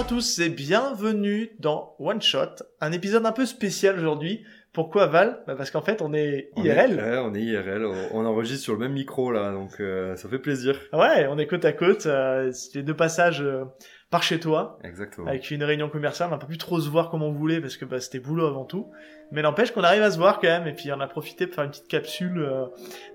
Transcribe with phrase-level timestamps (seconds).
[0.00, 4.44] à tous et bienvenue dans One Shot, un épisode un peu spécial aujourd'hui.
[4.72, 5.42] Pourquoi Val?
[5.46, 6.92] Bah Parce qu'en fait on est IRL.
[6.92, 10.16] On est, ouais, on est IRL, on enregistre sur le même micro là, donc euh,
[10.16, 10.78] ça fait plaisir.
[10.92, 13.64] Ouais, on est côte à côte, euh, les deux passages euh,
[14.10, 14.78] par chez toi.
[14.84, 15.26] Exactement.
[15.26, 17.76] Avec une réunion commerciale, on n'a pas pu trop se voir comme on voulait parce
[17.76, 18.90] que bah, c'était boulot avant tout.
[19.32, 21.56] Mais n'empêche qu'on arrive à se voir quand même et puis on a profité pour
[21.56, 22.64] faire une petite capsule euh,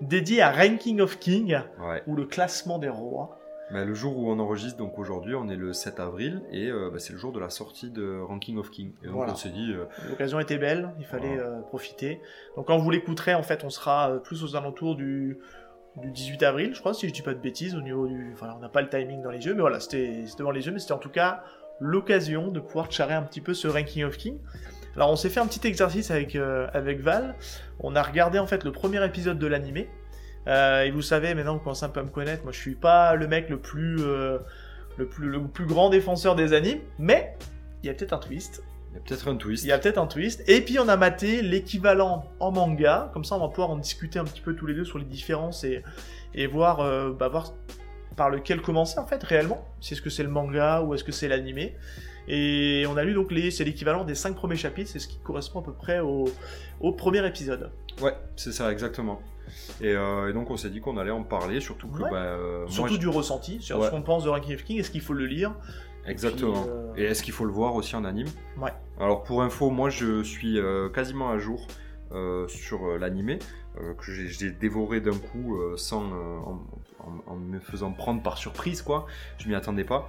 [0.02, 2.02] dédiée à Ranking of King Ouais.
[2.06, 3.38] ou le classement des rois.
[3.72, 6.90] Bah, le jour où on enregistre, donc aujourd'hui, on est le 7 avril et euh,
[6.92, 8.92] bah, c'est le jour de la sortie de Ranking of King.
[9.02, 9.32] Et donc Voilà.
[9.32, 11.42] on s'est dit, euh, L'occasion était belle, il fallait Voilà.
[11.50, 12.20] euh, profiter.
[12.56, 15.38] Donc quand vous l'écouterez, en fait, on sera plus aux alentours du,
[15.96, 18.30] du 18 avril, je crois, si je dis pas de bêtises, au niveau du...
[18.34, 20.64] Enfin, on n'a pas le timing dans les yeux, mais voilà, c'était c'était devant les
[20.66, 21.42] yeux, mais c'était en tout cas
[21.80, 24.38] l'occasion de pouvoir charrer un petit peu ce Ranking of King.
[24.94, 27.34] Alors on s'est fait un petit exercice avec, euh, avec Val,
[27.80, 29.90] on a regardé en fait le premier épisode de l'animé,
[30.46, 32.74] Euh, et vous savez, maintenant vous commencez un peu à me connaître, moi je suis
[32.76, 34.38] pas le mec le plus, euh,
[34.96, 37.36] le plus, le plus grand défenseur des animes, mais
[37.82, 39.64] il y a peut-être un twist, il y a peut-être un twist.
[39.64, 40.42] il y a peut-être un twist.
[40.48, 43.10] Et puis on a maté l'équivalent en manga.
[43.12, 45.04] Comme ça, on va pouvoir en discuter un petit peu tous les deux sur les
[45.04, 45.82] différences et,
[46.34, 47.52] et voir, euh, bah, voir
[48.16, 49.66] par lequel commencer en fait réellement.
[49.80, 51.76] Si est-ce que c'est le manga ou est-ce que c'est l'animé.
[52.28, 54.90] Et on a lu donc les, c'est l'équivalent des 5 premiers chapitres.
[54.90, 56.24] C'est ce qui correspond à peu près au,
[56.80, 57.70] au premier épisode.
[58.00, 59.20] Ouais, c'est ça, exactement.
[59.80, 62.10] Et, euh, et donc on s'est dit qu'on allait en parler, surtout que Ouais.
[62.10, 63.86] bah, euh, Surtout du ressenti, sur Ouais.
[63.86, 64.78] ce qu'on pense de Ranking of King.
[64.78, 65.54] Est-ce qu'il faut le lire?
[66.06, 66.62] Exactement.
[66.62, 68.28] Puis, euh, Et est-ce qu'il faut le voir aussi en anime?
[68.60, 68.72] Ouais.
[69.00, 70.58] Alors pour info, moi je suis
[70.94, 71.66] quasiment à jour
[72.48, 73.38] sur l'animé,
[73.98, 76.60] que j'ai dévoré d'un coup sans, en,
[77.00, 79.06] en- en me faisant prendre par surprise quoi.
[79.38, 80.06] Je m'y attendais pas.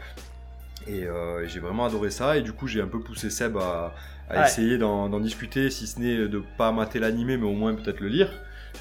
[0.88, 2.38] Et euh, j'ai vraiment adoré ça.
[2.38, 3.94] Et du coup j'ai un peu poussé Seb à,
[4.30, 4.46] à Ouais.
[4.46, 8.00] essayer d'en d'en discuter, si ce n'est de pas mater l'animé, mais au moins peut-être
[8.00, 8.31] le lire.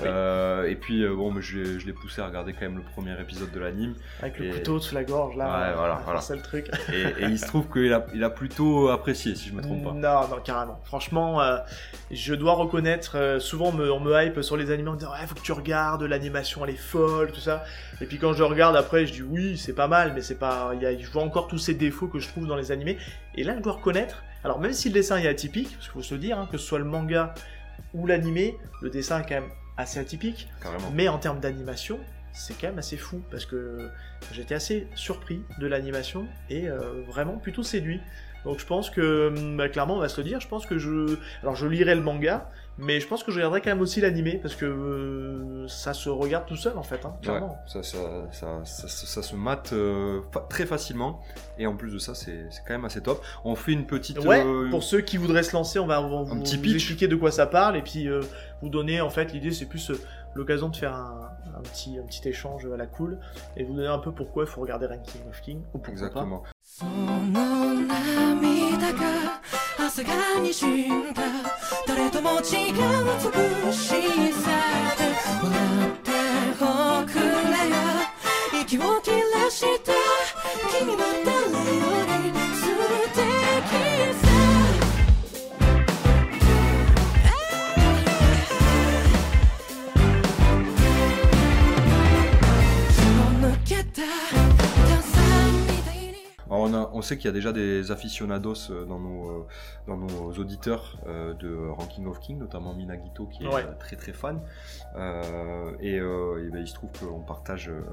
[0.01, 0.07] Oui.
[0.09, 2.77] Euh, et puis euh, bon, mais je, l'ai- je l'ai poussé à regarder quand même
[2.77, 3.95] le premier épisode de l'anime.
[4.21, 5.47] Avec le Et- couteau sous la gorge là.
[5.47, 6.21] Ouais, voilà, voilà.
[6.21, 6.69] C'est le truc.
[6.93, 9.85] Et, et il se trouve qu'il a, il a plutôt apprécié, si je me trompe
[9.85, 9.93] pas.
[9.93, 10.81] Non, non, carrément.
[10.85, 11.57] Franchement, euh,
[12.11, 15.13] je dois reconnaître, euh, souvent on me, on me hype sur les animés en disant
[15.13, 17.65] ouais, faut que tu regardes, l'animation elle est folle, tout ça.
[18.01, 20.73] Et puis quand je regarde après, je dis oui, c'est pas mal, mais c'est pas,
[20.75, 22.99] il y a, je vois encore tous ces défauts que je trouve dans les animés.
[23.35, 26.03] Et là, je dois reconnaître, alors même si le dessin est atypique, parce qu'il faut
[26.03, 27.35] se le dire, hein, que ce soit le manga
[27.95, 30.49] ou l'animé, le dessin est quand même assez atypique.
[30.63, 30.91] Carrément.
[30.93, 31.99] Mais en termes d'animation,
[32.33, 33.91] c'est quand même assez fou parce que
[34.33, 38.01] j'étais assez surpris de l'animation et euh, vraiment plutôt séduit.
[38.45, 40.79] Donc je pense que, hum, bah, clairement, on va se le dire, je pense que
[40.79, 41.17] je...
[41.43, 44.39] Alors je lirai le manga, mais je pense que je regarderai quand même aussi l'animé
[44.43, 47.59] parce que euh, ça se regarde tout seul en fait, hein, Ouais, clairement.
[47.67, 47.99] ça, ça,
[48.33, 51.21] ça, ça, ça- ça se mate euh, fa- très facilement.
[51.59, 53.23] Et en plus de ça, c'est c'est quand même assez top.
[53.45, 54.19] On fait une petite.
[54.25, 56.63] Ouais, euh, pour ceux qui voudraient se lancer, on va, on va vous, petit vous
[56.63, 56.75] pitch.
[56.75, 58.21] expliquer de quoi ça parle et puis euh,
[58.63, 60.01] vous donner en fait l'idée c'est plus euh,
[60.35, 63.19] l'occasion de faire un, un petit, un petit échange à la cool
[63.57, 66.21] et vous donner un peu pourquoi il faut regarder Ranking of King ou pourquoi pas.
[66.21, 66.43] Exactement.
[69.89, 70.03] そ
[71.87, 72.83] の涙が朝がにじんだ誰とも違う
[73.67, 73.85] 美し
[74.33, 74.45] さ
[74.97, 75.03] で
[75.43, 75.55] 笑
[75.89, 76.11] って
[76.59, 76.65] ほ
[77.07, 77.23] くれ
[77.71, 77.75] よ。
[78.63, 79.93] 息を切らした
[80.79, 81.36] 君は誰
[96.67, 99.47] on, a- on sait qu'il y a déjà des aficionados euh, dans nos, euh,
[99.87, 103.65] dans nos auditeurs euh, de Ranking of King, notamment Minagito qui est Ouais.
[103.79, 104.41] très très fan.
[105.81, 107.85] Et et ben, il se trouve qu'on partage le,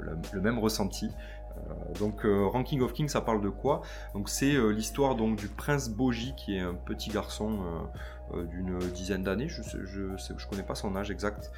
[0.00, 1.10] le- le même ressenti.
[1.56, 3.82] Euh, donc euh, Ranking of King, ça parle de quoi?
[4.14, 7.60] Donc c'est euh, l'histoire donc du prince Boji qui est un petit garçon
[8.50, 9.48] d'une dizaine d'années.
[9.48, 11.52] Je je connais pas son âge exact.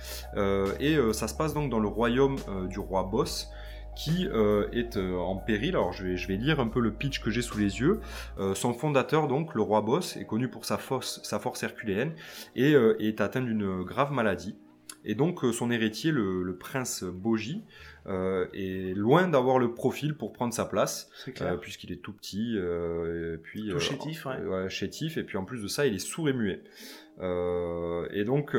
[0.81, 2.37] Et ça se passe donc dans le royaume
[2.69, 3.51] du roi Boss
[3.97, 5.71] qui euh, est euh, en péril.
[5.71, 8.01] Alors je vais, je vais lire un peu le pitch que j'ai sous les yeux.
[8.39, 12.15] Euh, son fondateur, donc le roi Boss, est connu pour sa force, sa force herculéenne
[12.55, 14.57] et est atteint d'une grave maladie.
[15.05, 17.63] Et donc son héritier, le, le prince Boji,
[18.07, 21.09] euh, est loin d'avoir le profil pour prendre sa place,
[21.41, 24.37] euh, puisqu'il est tout petit, euh, et puis Tout chétif, ouais.
[24.37, 26.63] euh, chétif, et puis en plus de ça, il est sourd et muet.
[27.21, 28.55] Et donc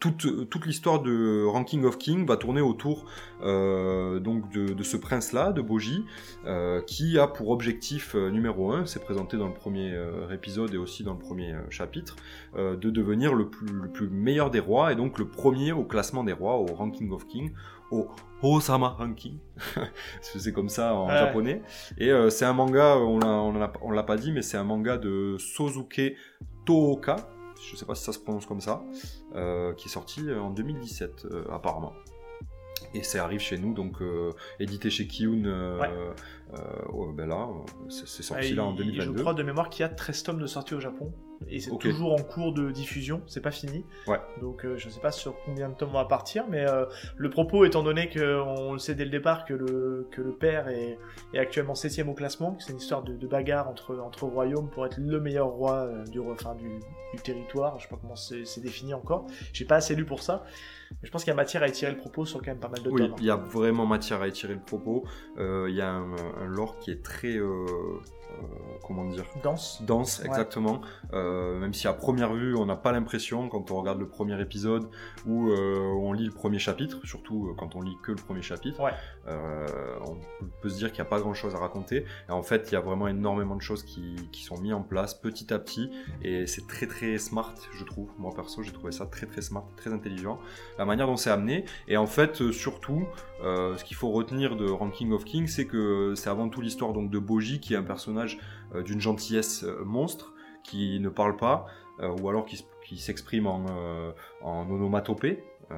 [0.00, 3.04] toute, toute l'histoire de Ranking of King va tourner autour
[3.42, 6.04] euh, donc de, de ce prince-là, de Boji,
[6.46, 9.94] euh, qui a pour objectif euh, numéro un, c'est présenté dans le premier
[10.32, 12.16] épisode et aussi dans le premier chapitre,
[12.56, 16.24] de devenir le plus, le plus meilleur des rois et donc le premier au classement
[16.24, 17.52] des rois, au Ranking of King,
[17.90, 18.08] au
[18.42, 19.38] Osama Ranking,
[20.20, 21.18] c'est comme ça en Ouais.
[21.18, 21.62] japonais.
[21.98, 25.36] Et c'est un manga, on l'a on l'a pas dit, mais c'est un manga de
[25.38, 26.14] Sozuke
[26.64, 27.16] Tooka,
[27.60, 28.82] je sais pas si ça se prononce comme ça,
[29.34, 31.92] euh, qui est sorti euh, en 2017 euh, apparemment.
[32.94, 35.44] Et ça arrive chez nous, donc euh, édité chez Kiyun.
[35.46, 35.90] euh, Ouais.
[36.54, 36.60] euh,
[36.92, 37.48] oh, ben là,
[37.88, 39.16] c'est sorti Et là en il- 2022.
[39.16, 41.12] Je crois de mémoire qu'il y a 13 tomes de sortie au Japon.
[41.48, 43.84] Et c'est toujours en cours de diffusion, c'est pas fini.
[44.06, 44.18] Ouais.
[44.40, 46.86] Donc euh, je sais pas sur combien de tomes on va partir, mais euh,
[47.16, 50.68] le propos étant donné qu'on le sait dès le départ que le, que le père
[50.68, 50.98] est,
[51.34, 54.70] est actuellement 7 au classement, que c'est une histoire de, de bagarre entre, entre royaumes
[54.70, 56.68] pour être le meilleur roi euh, du, enfin, du,
[57.14, 59.26] du territoire, je sais pas comment c'est défini encore.
[59.52, 60.44] J'ai pas assez lu pour ça,
[60.90, 62.68] mais je pense qu'il y a matière à étirer le propos sur quand même pas
[62.68, 63.12] mal de Oui, tomes.
[63.12, 63.16] hein.
[63.20, 65.04] il y a vraiment matière à étirer le propos.
[65.38, 67.36] Euh, Il y a un, un lore qui est très.
[68.42, 69.82] Euh, comment dire Danse.
[69.82, 70.26] dense, Ouais.
[70.26, 70.80] exactement.
[71.12, 74.40] Euh, même si à première vue, on n'a pas l'impression, quand on regarde le premier
[74.40, 74.88] épisode
[75.26, 78.80] ou euh, on lit le premier chapitre, surtout quand on lit que le premier chapitre,
[78.82, 78.92] Ouais.
[80.06, 80.16] on
[80.60, 82.04] peut se dire qu'il n'y a pas grand-chose à raconter.
[82.28, 84.82] Et en fait, il y a vraiment énormément de choses qui, qui sont mises en
[84.82, 85.90] place petit à petit,
[86.22, 88.10] et c'est très très smart, je trouve.
[88.18, 90.38] Moi perso, j'ai trouvé ça très très smart, très intelligent.
[90.78, 93.06] La manière dont c'est amené, et en fait, surtout,
[93.42, 96.92] euh, ce qu'il faut retenir de Ranking of Kings, c'est que c'est avant tout l'histoire
[96.92, 98.38] donc de Boji, qui est un personnage
[98.74, 100.32] euh, d'une gentillesse euh, monstre,
[100.64, 101.66] qui ne parle pas,
[102.00, 104.12] euh, ou alors qui, s'exprime en, euh,
[104.42, 105.44] en onomatopée.
[105.70, 105.74] Euh,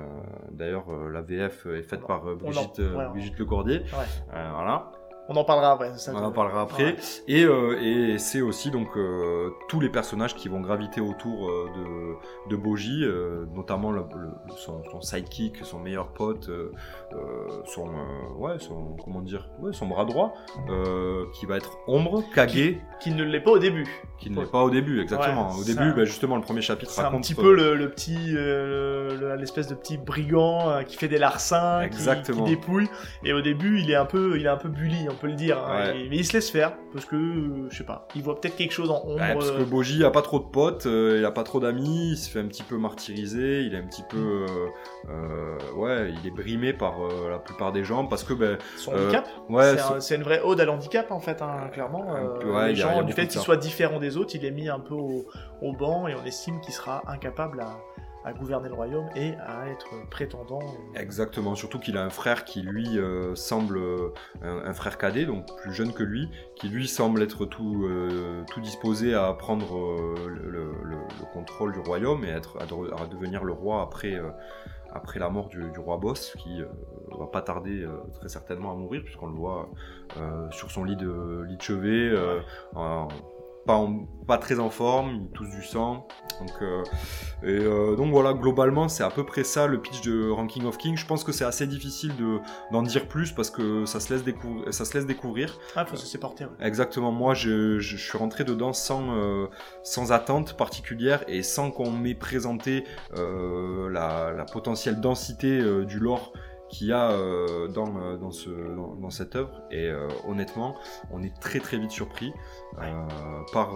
[0.50, 3.78] D'ailleurs, la VF est faite par Brigitte, ouais, Brigitte Lecordier.
[3.78, 4.34] Ouais.
[4.34, 4.92] Euh, voilà.
[5.30, 5.90] On en parlera après.
[5.94, 6.84] c'est ça On en parlera après.
[6.84, 6.96] Ouais.
[7.28, 11.68] Et, euh, et c'est aussi donc euh, tous les personnages qui vont graviter autour euh,
[11.76, 16.48] de, de Boji, euh, notamment le- le- son, son sidekick, son meilleur pote,
[17.66, 17.88] son
[18.38, 20.34] ouais, son comment dire, ouais, son bras droit,
[21.34, 23.86] qui va être Ombre, Kage, Qui ne l'est pas au début.
[24.18, 25.50] qui ne l'est pas au début, exactement.
[25.50, 28.16] Au début, bah, justement, le premier chapitre C'est un raconte petit peu le, le petit,
[28.32, 31.98] le- l'espèce de petit brigand qui fait des larcins, qui-.
[32.32, 32.88] Qui, dépouille.
[33.24, 35.58] Et au début, il est un peu, il est un peu bully, peut le dire.
[35.58, 35.92] hein.
[35.92, 36.00] Ouais.
[36.00, 38.56] Et- mais il se laisse faire parce que, euh, je sais pas, il voit peut-être
[38.56, 39.20] quelque chose en ombre.
[39.20, 41.60] Ouais, parce que euh, Boji a pas trop de potes, euh, il a pas trop
[41.60, 44.46] d'amis, il se fait un petit peu martyriser, il est un petit peu,
[45.76, 46.94] ouais, il est brimé par
[47.30, 49.28] la plupart des gens parce que ben, son handicap.
[49.48, 52.12] ouais, c'est, un- une vraie ode à l'handicap en fait, hein, clairement.
[52.14, 54.50] un peu, ouais, les a- gens, du fait qu'il soit différent des autres, il est
[54.50, 55.26] mis un peu au,
[55.62, 57.78] au banc et on estime qu'il sera incapable à,
[58.32, 60.60] gouverner le royaume et à être prétendant.
[60.94, 64.10] Exactement, surtout qu'il a un frère qui lui euh, semble euh,
[64.42, 69.14] un, frère cadet, donc plus jeune que lui, qui lui semble être tout, euh, disposé
[69.14, 69.96] à prendre
[70.26, 73.82] le, le- le- le contrôle du royaume et être, à, de- à devenir le roi
[73.82, 74.20] après,
[75.18, 76.66] la mort du, roi boss, qui euh,
[77.18, 79.68] va pas tarder très certainement à mourir, puisqu'on le voit
[80.50, 82.10] sur son lit de, lit chevet,
[83.68, 86.08] pas, en- pas très en forme, il tousse du sang.
[86.40, 86.82] Donc, euh,
[87.42, 90.78] et euh, donc voilà, globalement, c'est à peu près ça le pitch de Ranking of
[90.78, 90.96] King.
[90.96, 92.38] Je pense que c'est assez difficile de,
[92.72, 95.58] d'en dire plus parce que ça se laisse, découvrir ça se laisse découvrir.
[95.76, 96.44] Ah, faut se laisser porter.
[96.44, 96.66] ouais.
[96.66, 99.46] Exactement, moi je, je, je suis rentré dedans sans, euh,
[99.82, 102.84] sans attente particulière et sans qu'on m'ait présenté
[103.16, 106.32] la, la potentielle densité du lore
[106.68, 109.62] qu'il y a euh, dans, euh, dans, ce, dans, dans cette œuvre.
[109.70, 110.76] Et euh, honnêtement,
[111.10, 112.32] on est très très vite surpris
[112.80, 113.02] euh,
[113.52, 113.70] par,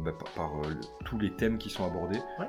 [0.00, 2.20] bah, par, par, le- tous les thèmes qui sont abordés.
[2.38, 2.48] Ouais.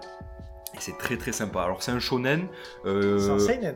[0.79, 1.61] C'est très très sympa.
[1.63, 2.47] Alors c'est un shonen.
[2.85, 3.75] euh, C'est un seinen.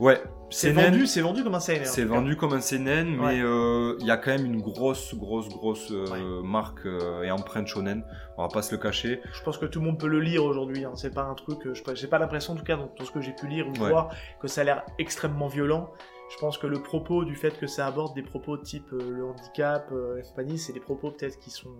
[0.00, 1.82] Ouais, C'est vendu, c'est vendu comme un seinen.
[1.82, 3.36] en C'est vendu comme un seinen, Ouais.
[3.36, 6.06] mais euh, il y a quand même une grosse, grosse, grosse euh,
[6.40, 6.46] Ouais.
[6.46, 6.86] marque
[7.24, 8.04] et empreinte shonen.
[8.36, 9.20] On va pas se le cacher.
[9.32, 10.84] Je pense que tout le monde peut le lire aujourd'hui.
[10.84, 10.92] hein.
[10.94, 11.58] C'est pas un truc.
[11.64, 13.72] je j'ai pas l'impression, en tout cas, dans tout ce que j'ai pu lire ou
[13.72, 13.90] Ouais.
[13.90, 15.92] voir, que ça a l'air extrêmement violent.
[16.30, 19.90] Je pense que le propos du fait que ça aborde des propos type le handicap
[20.18, 21.72] et compagnie, c'est des propos peut-être qui sont,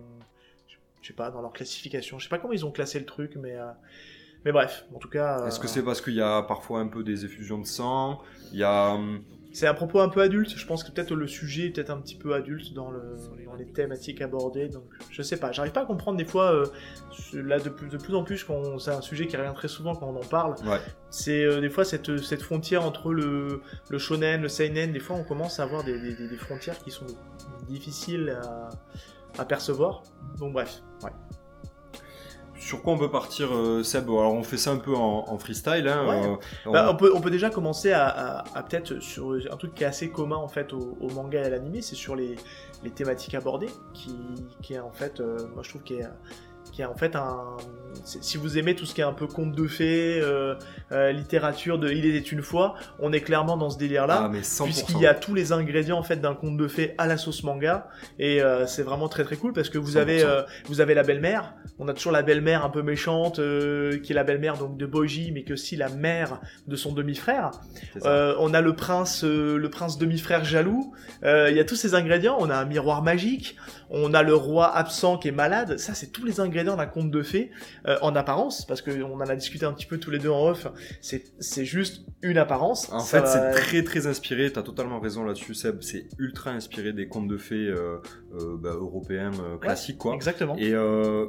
[1.01, 2.17] je sais pas, dans leur classification.
[2.17, 3.55] Je sais pas comment ils ont classé le truc, mais
[4.45, 5.45] mais bref, en tout cas.
[5.47, 8.19] Est-ce que euh, c'est parce qu'il y a parfois un peu des effusions de sang
[8.53, 8.91] Il y a.
[8.93, 10.51] hum, C'est un propos un peu adulte.
[10.55, 13.55] Je pense que peut-être le sujet est peut-être un petit peu adulte dans, le, dans
[13.55, 14.69] les thématiques abordées.
[14.69, 15.51] Donc, je sais pas.
[15.51, 16.51] J'arrive pas à comprendre des fois.
[16.53, 16.65] euh,
[17.33, 19.95] là, de plus, de plus en plus, quand c'est un sujet qui revient très souvent
[19.95, 20.55] quand on en parle.
[20.65, 20.79] Ouais.
[21.09, 24.91] C'est euh, des fois cette, cette frontière entre le, le shonen, le seinen.
[24.93, 27.07] Des fois, on commence à avoir des, des- des- des frontières qui sont
[27.67, 28.69] difficiles à,
[29.41, 30.03] à percevoir.
[30.39, 30.81] Donc, bref.
[31.03, 31.11] Ouais.
[32.59, 34.09] Sur quoi on peut partir, euh, Seb?
[34.09, 35.87] Alors on fait ça un peu en, en freestyle.
[35.87, 36.27] Hein, Ouais.
[36.27, 36.35] euh,
[36.65, 39.73] on- Bah, on, peut, on peut déjà commencer à, à- à peut-être sur un truc
[39.75, 42.35] qui est assez commun en fait au, au manga et à l'anime, c'est sur les,
[42.83, 44.15] les thématiques abordées, qui,
[44.61, 46.07] qui est en fait, euh, moi je trouve qu'il est,
[46.79, 47.57] qui est en fait un.
[48.05, 50.55] Si vous aimez tout ce qui est un peu conte de fées, euh,
[50.91, 54.23] euh, littérature de Il était une fois, on est clairement dans ce délire-là.
[54.25, 54.63] Ah, mais 100%.
[54.63, 57.43] Puisqu'il y a tous les ingrédients en fait d'un conte de fées à la sauce
[57.43, 59.97] manga et euh, c'est vraiment très très cool parce que vous 100%.
[59.97, 60.25] avez
[60.65, 64.23] vous avez la belle-mère, on a toujours la belle-mère un peu méchante qui est la
[64.23, 67.51] belle-mère donc de Boji mais est aussi la mère de son demi-frère.
[68.05, 70.93] On a le prince le prince demi-frère jaloux.
[71.23, 73.57] Il y a tous ces ingrédients, on a un miroir magique,
[73.89, 75.77] on a le roi absent qui est malade.
[75.77, 77.51] Ça c'est tous les ingrédients d'un conte de fées
[77.87, 80.47] euh, en apparence, parce qu'on en a discuté un petit peu tous les deux en
[80.49, 80.67] off,
[81.01, 82.91] c'est juste une apparence.
[82.91, 86.93] En fait, va- c'est très très inspiré, t'as totalement raison là-dessus, Seb, c'est ultra inspiré
[86.93, 87.97] des contes de fées euh,
[88.39, 90.13] euh, bah, européens classiques, quoi.
[90.15, 90.55] Exactement.
[90.57, 90.73] Et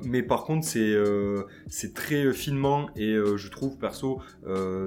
[0.04, 0.94] mais par contre c'est
[1.68, 4.20] c'est très finement et je trouve perso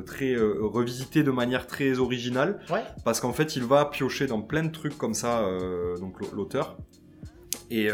[0.06, 2.84] très revisité de manière très originale Ouais.
[3.06, 5.46] parce qu'en fait il va piocher dans plein de trucs comme ça
[6.00, 6.78] donc l'au- l'auteur
[7.72, 7.90] et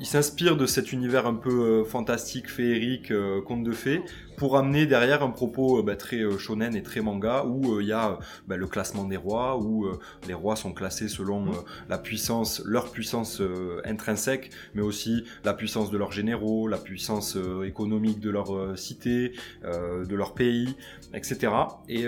[0.00, 4.00] il s'inspire de cet univers un peu euh, fantastique, féerique, euh, conte de fées,
[4.40, 7.82] pour amener derrière un propos euh, bah, très euh, shonen et très manga, où euh,
[7.82, 8.18] il y a
[8.48, 9.86] bah, le classement des rois, où
[10.26, 11.56] les rois sont classés selon euh,
[11.90, 13.42] la puissance, leur puissance
[13.84, 19.32] intrinsèque, mais aussi la puissance de leurs généraux, la puissance économique de leur cité,
[19.62, 20.74] de leur pays,
[21.12, 21.52] etc.
[21.88, 22.04] Et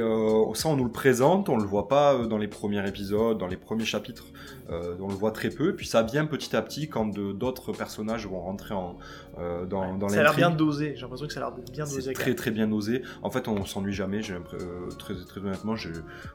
[0.55, 3.59] ça, on nous le présente, on le voit pas dans les premiers épisodes, dans les
[3.59, 4.25] premiers chapitres,
[4.71, 5.75] euh, on le voit très peu.
[5.75, 8.97] Puis ça vient petit à petit quand d'autres personnages vont rentrer en,
[9.39, 10.95] euh, dans, dans ça a l'air bien dosé.
[10.95, 12.01] J'ai l'impression que ça a l'air bien dosé.
[12.03, 13.02] C'est très très bien osé.
[13.23, 14.23] En fait, on s'ennuie jamais.
[14.23, 15.88] J'ai euh, très très honnêtement, je-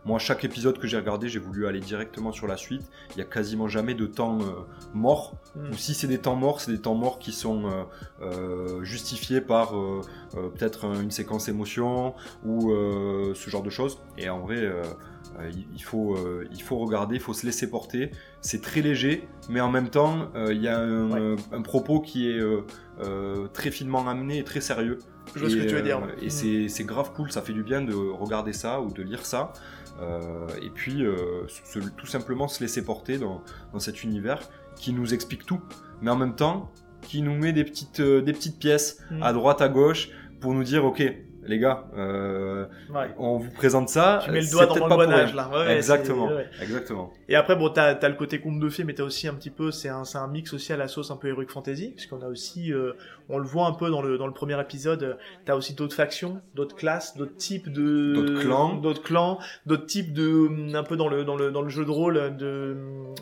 [0.06, 2.84] moi chaque épisode que j'ai regardé, j'ai voulu aller directement sur la suite.
[3.16, 4.46] Il y a quasiment jamais de temps euh,
[4.94, 5.36] mort.
[5.56, 5.68] même.
[5.70, 5.74] Mm.
[5.74, 7.84] Ou si c'est des temps morts, c'est des temps morts qui sont euh,
[8.22, 10.02] euh, justifiés par euh,
[10.34, 12.14] peut-être un- une séquence émotion
[12.46, 12.72] ou
[13.34, 14.00] ce genre de choses.
[14.18, 14.84] Et en vrai, euh,
[15.76, 18.12] il, faut, euh, il faut regarder, il faut se laisser porter.
[18.42, 21.36] C'est très léger, mais en même temps, euh, il y a un, Ouais.
[21.52, 22.40] un propos qui est
[23.54, 25.00] très finement amené et très sérieux.
[25.36, 26.00] Je vois ce Et, que tu veux dire.
[26.04, 29.26] euh, Et c'est grave cool, ça fait du bien de regarder ça ou de lire
[29.26, 29.54] ça.
[30.02, 33.42] Euh, et puis, euh, se- tout simplement se laisser porter dans,
[33.74, 34.40] dans cet univers
[34.76, 35.60] qui nous explique tout,
[36.02, 39.24] mais en même temps qui nous met des petites, des petites pièces Mm.
[39.24, 41.02] à droite, à gauche pour nous dire ok,
[41.48, 43.08] les gars, euh, Ouais.
[43.18, 44.22] on vous présente ça.
[44.24, 45.50] Tu mets le doigt dans peut-être le pas bon pour âge rien.
[45.52, 45.66] là.
[45.66, 46.46] Ouais, exactement, ouais.
[46.62, 47.12] exactement.
[47.30, 49.50] Et après, bon, t'as as le côté conte de fées, mais t'as aussi un petit
[49.50, 52.28] peu, c'est un, un mix aussi à la sauce un peu heroic fantasy, puisqu'on a
[52.28, 52.94] aussi, euh,
[53.30, 55.14] on le voit un peu dans le dans le premier épisode, euh,
[55.46, 58.76] t'as aussi d'autres factions, d'autres classes, d'autres types de D'autres clans.
[58.76, 61.92] d'autres clans, d'autres types de un peu dans le dans le dans le jeu de
[61.92, 62.76] rôle de,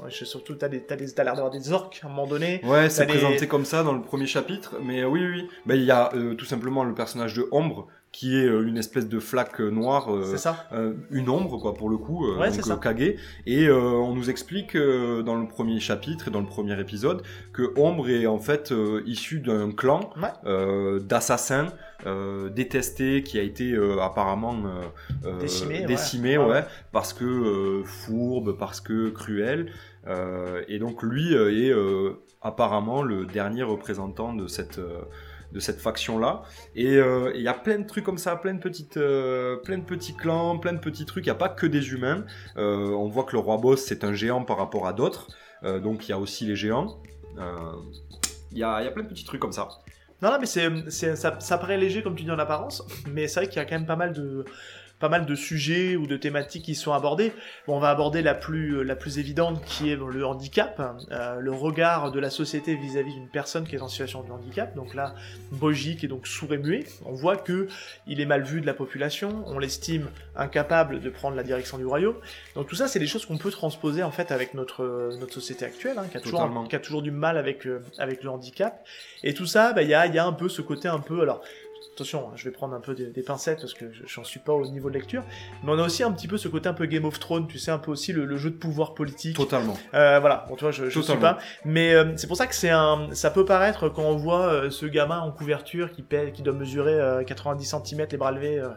[0.08, 2.62] je sais surtout t'as l'air d'avoir des orques à un moment donné.
[2.64, 5.50] Ouais, c'est présenté comme ça dans le premier chapitre, mais oui, oui, oui.
[5.66, 8.78] Ben, il y a euh, tout simplement le personnage de Ombre, qui est euh, une
[8.78, 10.70] espèce de flaque euh, noire, euh, ça.
[11.12, 12.78] une ombre quoi pour le coup, Ouais, donc c'est ça.
[12.82, 13.16] Kage.
[13.46, 18.10] Et on nous explique dans le premier chapitre et dans le premier épisode que Ombre
[18.10, 18.74] est en fait
[19.06, 21.00] issue d'un clan Ouais.
[21.02, 21.68] d'assassins
[22.06, 24.56] euh, détestés qui a été euh, apparemment
[25.26, 25.86] euh, Décimé, ouais.
[25.86, 26.66] décimé, Ouais, ouais, ouais.
[26.94, 29.72] parce que fourbe, parce que cruel.
[30.68, 31.74] Et donc lui est
[32.42, 34.80] apparemment le dernier représentant de cette
[35.56, 36.44] de cette faction là
[36.76, 39.78] et euh, il y a plein de trucs comme ça plein de petites euh, plein
[39.78, 41.26] de petits clans plein de petits trucs.
[41.26, 42.26] Il y a pas que des humains.
[42.58, 45.28] Euh, on voit que le roi boss c'est un géant par rapport à d'autres.
[45.64, 47.02] Euh, donc il y a aussi les géants.
[47.40, 47.74] Euh,
[48.52, 49.68] il y, a, plein de petits trucs comme ça.
[50.22, 53.50] Non, non, mais c'est, ça paraît léger comme tu dis en apparence, mais c'est vrai
[53.50, 54.46] qu'il y a quand même pas mal de,
[55.00, 57.34] pas mal de sujets ou de thématiques qui sont abordées.
[57.68, 61.52] Bon, on va aborder la plus, la plus évidente qui est le handicap, euh, le
[61.52, 64.76] regard de la société vis-à-vis d'une personne qui est en situation de handicap.
[64.76, 65.16] Donc là,
[65.52, 67.68] Boji qui est donc sourd et muet, on voit que
[68.08, 71.86] il est mal vu de la population, on l'estime incapable de prendre la direction du
[71.86, 72.16] royaume.
[72.56, 75.66] Donc tout ça, c'est des choses qu'on peut transposer en fait avec notre, notre société
[75.66, 78.86] actuelle, hein, qui, a toujours, qui a toujours du mal avec, euh, avec le handicap.
[79.24, 81.00] Et tout ça, bah, il y, a, il y a un peu ce côté un
[81.00, 81.22] peu.
[81.22, 81.42] Alors,
[81.96, 84.40] attention, hein, je vais prendre un peu des, des pincettes parce que je- j'en suis
[84.40, 85.24] pas au niveau de lecture.
[85.64, 87.58] Mais on a aussi un petit peu ce côté un peu Game of Thrones, tu
[87.58, 89.36] sais, un peu aussi le, le jeu de pouvoir politique.
[89.36, 91.22] totalement Euh, voilà, bon, tu vois, je, je suis Totalement.
[91.36, 91.38] pas.
[91.64, 93.08] Mais euh, c'est pour ça que c'est un.
[93.14, 96.54] Ça peut paraître quand on voit euh, ce gamin en couverture qui, pèse, qui doit
[96.54, 98.70] mesurer euh, 90 cm les bras levés euh,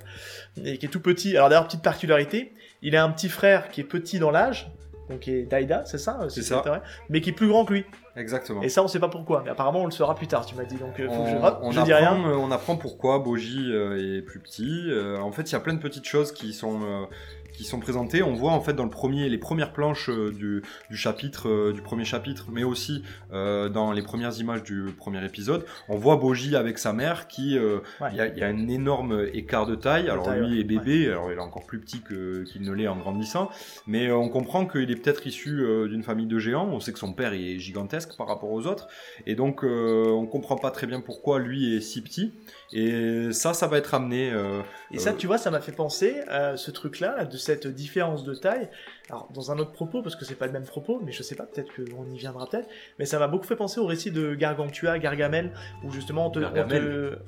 [0.65, 1.37] et qui est tout petit.
[1.37, 4.71] Alors d'ailleurs, petite particularité, il a un petit frère qui est petit dans l'âge.
[5.11, 6.63] Donc qui est Daida, c'est ça euh, C'est ça.
[7.09, 7.87] Mais qui est plus grand que lui.
[8.19, 9.43] Exactement Et ça, on sait pas pourquoi.
[9.45, 10.77] Mais apparemment, on le saura plus tard, tu m'as dit.
[10.77, 12.29] Donc, euh, faut que je, on, hop, on je dis apprend, rien.
[12.31, 14.85] euh, on apprend pourquoi Boji euh, est plus petit.
[14.89, 17.05] Euh, en fait, il y a plein de petites choses qui sont euh,
[17.53, 18.23] qui sont présentées.
[18.23, 21.73] On voit en fait dans le premier, les premières planches euh, du, du chapitre, euh,
[21.73, 26.17] du premier chapitre, mais aussi euh, dans les premières images du premier épisode, on voit
[26.17, 28.15] Boji avec sa mère qui, euh, il Ouais.
[28.15, 30.09] y, a, il y a un énorme écart de taille.
[30.09, 30.61] Alors taille, lui ouais.
[30.61, 33.51] est bébé, alors il est encore plus petit qu'il ne l'est en grandissant,
[33.89, 36.69] mais euh, on comprend qu'il est peut-être issu euh, d'une famille de géants.
[36.71, 38.89] On sait que son père est gigantesque par rapport aux autres.
[39.27, 42.33] Et donc, euh, on comprend pas très bien pourquoi lui est si petit.
[42.73, 44.31] Et ça, ça va être amené.
[44.33, 44.61] euh,
[44.93, 47.67] Et ça, euh, tu vois, ça m'a fait penser à ce truc-là, là, de cette
[47.67, 48.69] différence de taille.
[49.11, 51.35] Alors, dans un autre propos, parce que c'est pas le même propos, mais je sais
[51.35, 52.69] pas, peut-être qu'on y viendra peut-être.
[52.99, 55.53] Mais ça m'a beaucoup fait penser au récit de Gargantua, Gargamel,
[55.85, 56.39] où justement on te.
[56.39, 57.19] on te- Gargamel.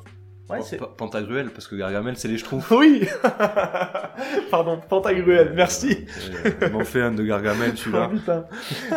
[0.50, 2.70] Ouais, c'est- Pa- Pantagruel, parce que Gargamel, c'est les schtroumpfs.
[2.76, 3.06] Oui
[4.50, 6.06] Pardon, Pantagruel, merci.
[6.44, 8.08] Euh, Ils m'ont fait un de Gargamel, Oh, celui-là.
[8.08, 8.44] putain.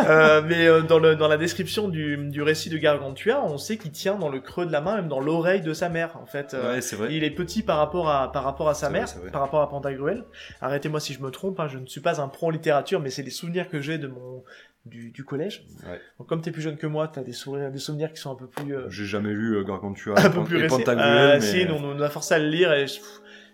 [0.07, 3.77] Euh, mais euh, dans, le, dans la description du, du récit de Gargantua, on sait
[3.77, 6.25] qu'il tient dans le creux de la main, même dans l'oreille de sa mère, en
[6.25, 6.53] fait.
[6.53, 7.09] Euh, Ouais, c'est vrai.
[7.13, 9.31] Il est petit par rapport à, par rapport à sa mère, vrai.
[9.31, 10.23] par rapport à Pantagruel.
[10.61, 13.09] Arrêtez-moi si je me trompe, hein, je ne suis pas un pro en littérature, mais
[13.09, 14.43] c'est des souvenirs que j'ai de mon
[14.85, 15.63] du, du collège.
[15.89, 15.97] Ouais.
[16.19, 18.35] Donc, comme t'es plus jeune que moi, t'as des souvenirs, des souvenirs qui sont un
[18.35, 20.67] peu plus, euh, J'ai jamais lu euh, Gargantua un peu plus et.
[20.67, 21.71] Pantagruel, Euh, mais...
[21.71, 22.99] On nous a forcé à le lire et je-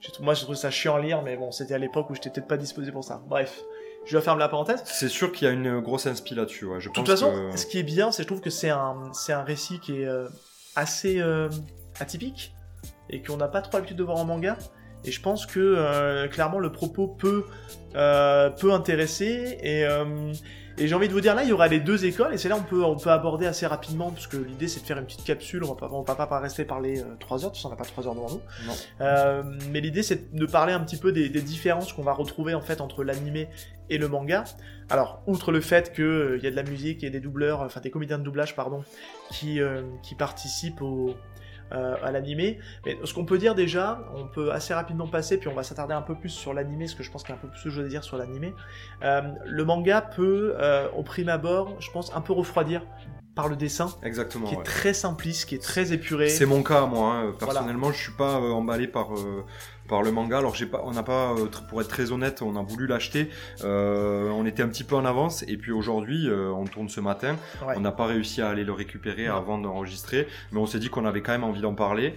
[0.01, 2.29] j'ai- moi, je trouve ça chiant à lire, mais bon, c'était à l'époque où j'étais
[2.29, 3.21] peut-être pas disposé pour ça.
[3.27, 3.61] Bref,
[4.05, 4.81] je ferme la parenthèse.
[4.85, 6.65] C'est sûr qu'il y a une grosse inspi là-dessus.
[6.65, 6.79] Ouais.
[6.79, 9.11] Je De toute façon, que- ce qui est bien, c'est je trouve que c'est un,
[9.13, 10.27] c'est un récit qui est euh,
[10.75, 11.49] assez euh,
[11.99, 12.53] atypique
[13.09, 14.57] et qu'on n'a pas trop l'habitude de voir en manga.
[15.05, 17.45] Et je pense que euh, clairement le propos peut,
[17.93, 19.57] peut intéresser.
[19.63, 19.85] Et,
[20.79, 22.49] et j'ai envie de vous dire là, il y aura les deux écoles et c'est
[22.49, 25.05] là on peut, on peut aborder assez rapidement parce que l'idée c'est de faire une
[25.05, 25.63] petite capsule.
[25.63, 28.07] On va pas, on va pas rester parler 3 heures, parce qu'on n'a pas 3
[28.07, 28.41] heures devant nous.
[28.65, 28.73] Non.
[29.01, 32.53] Euh, mais l'idée c'est de parler un petit peu des, des différences qu'on va retrouver
[32.53, 33.49] en fait entre l'animé
[33.89, 34.43] et le manga.
[34.89, 37.91] Alors, outre le fait qu'il y a de la musique et des doubleurs, enfin des
[37.91, 38.83] comédiens de doublage, pardon,
[39.31, 41.15] qui, euh, qui participent au,
[41.71, 45.47] euh, à l'animé, mais ce qu'on peut dire déjà, on peut assez rapidement passer, puis
[45.49, 47.37] on va s'attarder un peu plus sur l'animé, parce que je pense qu'il y a
[47.37, 48.53] un peu plus de choses à dire sur l'animé.
[49.03, 52.83] Euh, le manga peut, euh, au prime abord, je pense, un peu refroidir
[53.35, 54.47] par le dessin, Exactement.
[54.47, 54.63] qui est ouais.
[54.63, 56.29] très simpliste, qui est très épuré.
[56.29, 57.13] C'est mon cas, moi.
[57.13, 57.33] hein.
[57.39, 57.53] Voilà.
[57.53, 59.45] Personnellement, je suis pas euh, emballé par euh,
[59.87, 60.37] par le manga.
[60.37, 63.29] Alors, j'ai pas, on n'a pas, euh, pour être très honnête, on a voulu l'acheter.
[63.63, 67.37] Euh, on était un petit peu en avance, et puis aujourd'hui, on tourne ce matin.
[67.65, 67.73] Ouais.
[67.75, 71.05] On n'a pas réussi à aller le récupérer avant d'enregistrer, mais on s'est dit qu'on
[71.05, 72.13] avait quand même envie d'en parler.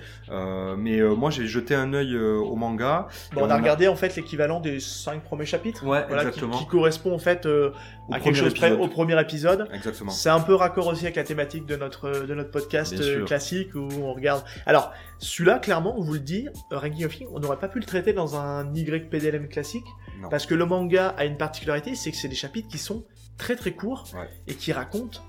[0.77, 3.07] Mais moi, j'ai jeté un œil au manga.
[3.33, 5.83] Bon, on on a a- regardé en fait l'équivalent des cinq premiers chapitres.
[5.85, 6.59] Voilà, exactement.
[6.59, 7.69] Qui, correspond en fait Au
[8.15, 8.85] à premier quelque chose près épisode.
[8.85, 9.69] au premier épisode.
[9.73, 10.11] Exactement.
[10.11, 13.75] C'est un peu raccord aussi avec la thématique de notre, de notre podcast euh, classique
[13.75, 14.45] où on regarde.
[14.67, 17.85] Alors, celui-là, clairement, on vous le dit, Ranking of King, on n'aurait pas pu le
[17.87, 19.85] traiter dans un YPDLM classique
[20.21, 20.29] Non.
[20.29, 23.05] parce que le manga a une particularité, c'est que c'est des chapitres qui sont
[23.39, 24.29] très très courts Ouais.
[24.47, 25.21] et qui racontent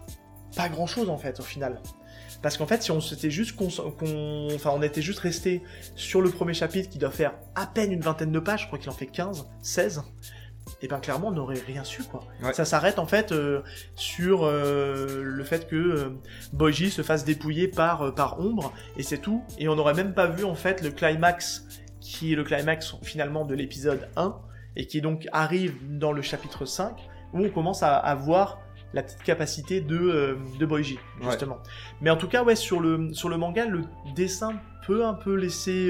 [0.56, 1.82] pas grand chose en fait au final.
[2.42, 3.70] Parce qu'en fait, si on s'était juste cons-
[4.54, 5.64] enfin, on était juste resté
[5.96, 8.78] sur le premier chapitre qui doit faire à peine une vingtaine de pages, je crois
[8.80, 10.04] qu'il en fait 15, 16,
[10.82, 12.22] et ben clairement, on n'aurait rien su quoi.
[12.42, 12.54] Ouais.
[12.54, 13.62] Ça s'arrête en fait euh,
[13.96, 16.10] sur euh, le fait que euh,
[16.54, 19.44] Boji se fasse dépouiller par, euh, par Ombre, et c'est tout.
[19.58, 21.68] Et on n'aurait même pas vu en fait le climax,
[22.00, 24.36] qui est le climax finalement de l'épisode 1,
[24.76, 26.96] et qui donc arrive dans le chapitre 5,
[27.34, 28.60] où on commence à, à voir
[28.94, 30.84] la petite capacité de, de Ouais.
[31.22, 31.58] justement.
[32.02, 33.82] Mais en tout cas, ouais, sur le, sur le manga, le
[34.16, 34.54] dessin
[34.86, 35.90] peut un peu laisser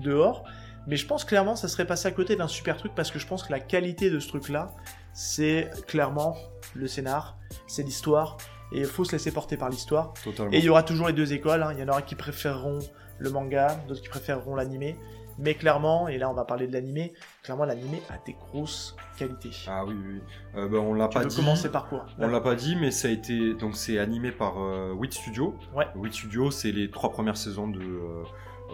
[0.00, 0.44] dehors.
[0.86, 3.26] Mais je pense clairement ça serait passé à côté d'un super truc parce que je
[3.26, 4.72] pense que la qualité de ce truc-là,
[5.12, 6.36] c'est clairement
[6.74, 8.36] le scénar, c'est l'histoire,
[8.72, 10.12] et il faut se laisser porter par l'histoire.
[10.52, 11.72] Et il y aura toujours les deux écoles, hein.
[11.72, 12.80] il y en aura qui préféreront
[13.18, 14.96] le manga, d'autres qui préféreront l'animé.
[15.36, 19.50] Mais clairement, et là on va parler de l'animé, clairement l'animé a des grosses qualités.
[19.66, 20.20] Ah oui, oui.
[20.54, 21.34] Euh, ben, on l'a pas dit.
[21.34, 22.06] commencer par quoi?
[22.20, 25.56] On l'a pas dit, mais ça a été donc c'est animé par euh, Wit Studio.
[25.74, 25.86] Ouais.
[25.96, 28.22] Wit Studio, c'est les trois premières saisons de euh,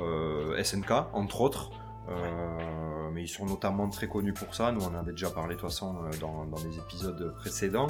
[0.00, 1.70] euh, SNK, entre autres.
[2.10, 4.72] Euh, mais ils sont notamment très connus pour ça.
[4.72, 7.88] Nous, on en avait déjà parlé de toute façon euh, dans, dans des épisodes précédents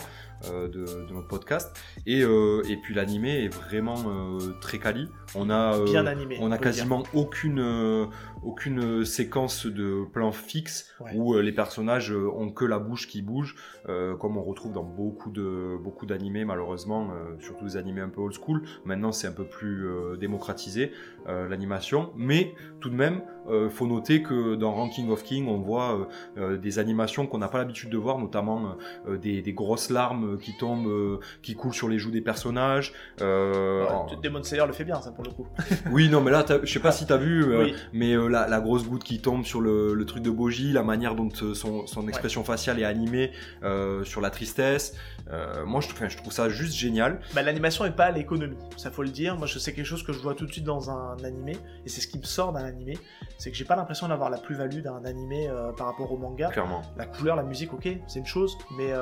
[0.51, 1.79] euh, de, de notre podcast.
[2.07, 5.09] Et, euh, et puis l'animé est vraiment euh, très quali.
[5.35, 6.39] On a euh, Bien animé.
[6.41, 8.07] on a quasiment aucune euh,
[8.43, 11.13] aucune séquence de plan fixe Ouais.
[11.15, 13.55] où euh, les personnages euh, ont que la bouche qui bouge,
[13.89, 18.11] euh, comme on retrouve dans beaucoup de beaucoup d'animés malheureusement, euh, surtout des animés un
[18.11, 18.63] peu old school.
[18.85, 20.93] Maintenant, c'est un peu plus euh, démocratisé
[21.27, 25.59] euh, l'animation, mais tout de même, euh, faut noter que dans Ranking of King, on
[25.59, 26.05] voit euh,
[26.37, 28.77] euh, des animations qu'on n'a pas l'habitude de voir, notamment
[29.09, 32.93] euh, des, des grosses larmes qui tombent, euh, qui coulent sur les joues des personnages.
[33.23, 35.47] Euh, Ouais, en- Demon Slayer le fait bien, ça pour le coup.
[35.93, 37.75] oui, non, mais là, je sais pas si t'as vu, euh, Oui.
[37.95, 40.83] mais euh, la, la grosse goutte qui tombe sur le, le truc de Boji, la
[40.83, 44.95] manière dont euh, son, son expression faciale est animée euh, sur la tristesse.
[45.31, 47.21] Euh, moi, je, enfin, je trouve ça juste génial.
[47.35, 49.37] Bah, l'animation est pas à l'économie, ça faut le dire.
[49.37, 51.89] Moi, je sais quelque chose que je vois tout de suite dans un animé, et
[51.89, 52.99] c'est ce qui me sort d'un animé,
[53.39, 56.49] c'est que j'ai pas l'impression d'avoir la plus-value d'un animé euh, par rapport au manga.
[56.49, 56.83] Clairement.
[56.97, 58.93] La couleur, la musique, ok, c'est une chose, mais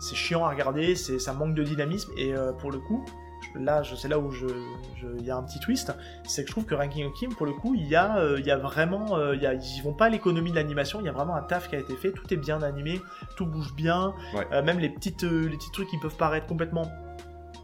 [0.00, 3.04] c'est chiant à regarder, c'est ça manque de dynamisme, et pour le coup,
[3.54, 4.46] là, c'est là où je,
[5.18, 5.92] il y a un petit twist,
[6.24, 8.36] c'est que je trouve que Ranking of Kim, pour le coup, il y a, euh,
[8.40, 11.00] il y a vraiment, euh, il y a, ils vont pas à l'économie de l'animation,
[11.00, 13.00] il y a vraiment un taf qui a été fait, tout est bien animé,
[13.36, 14.46] tout bouge bien, Ouais.
[14.52, 16.90] euh, même les petites, les petits trucs qui peuvent paraître complètement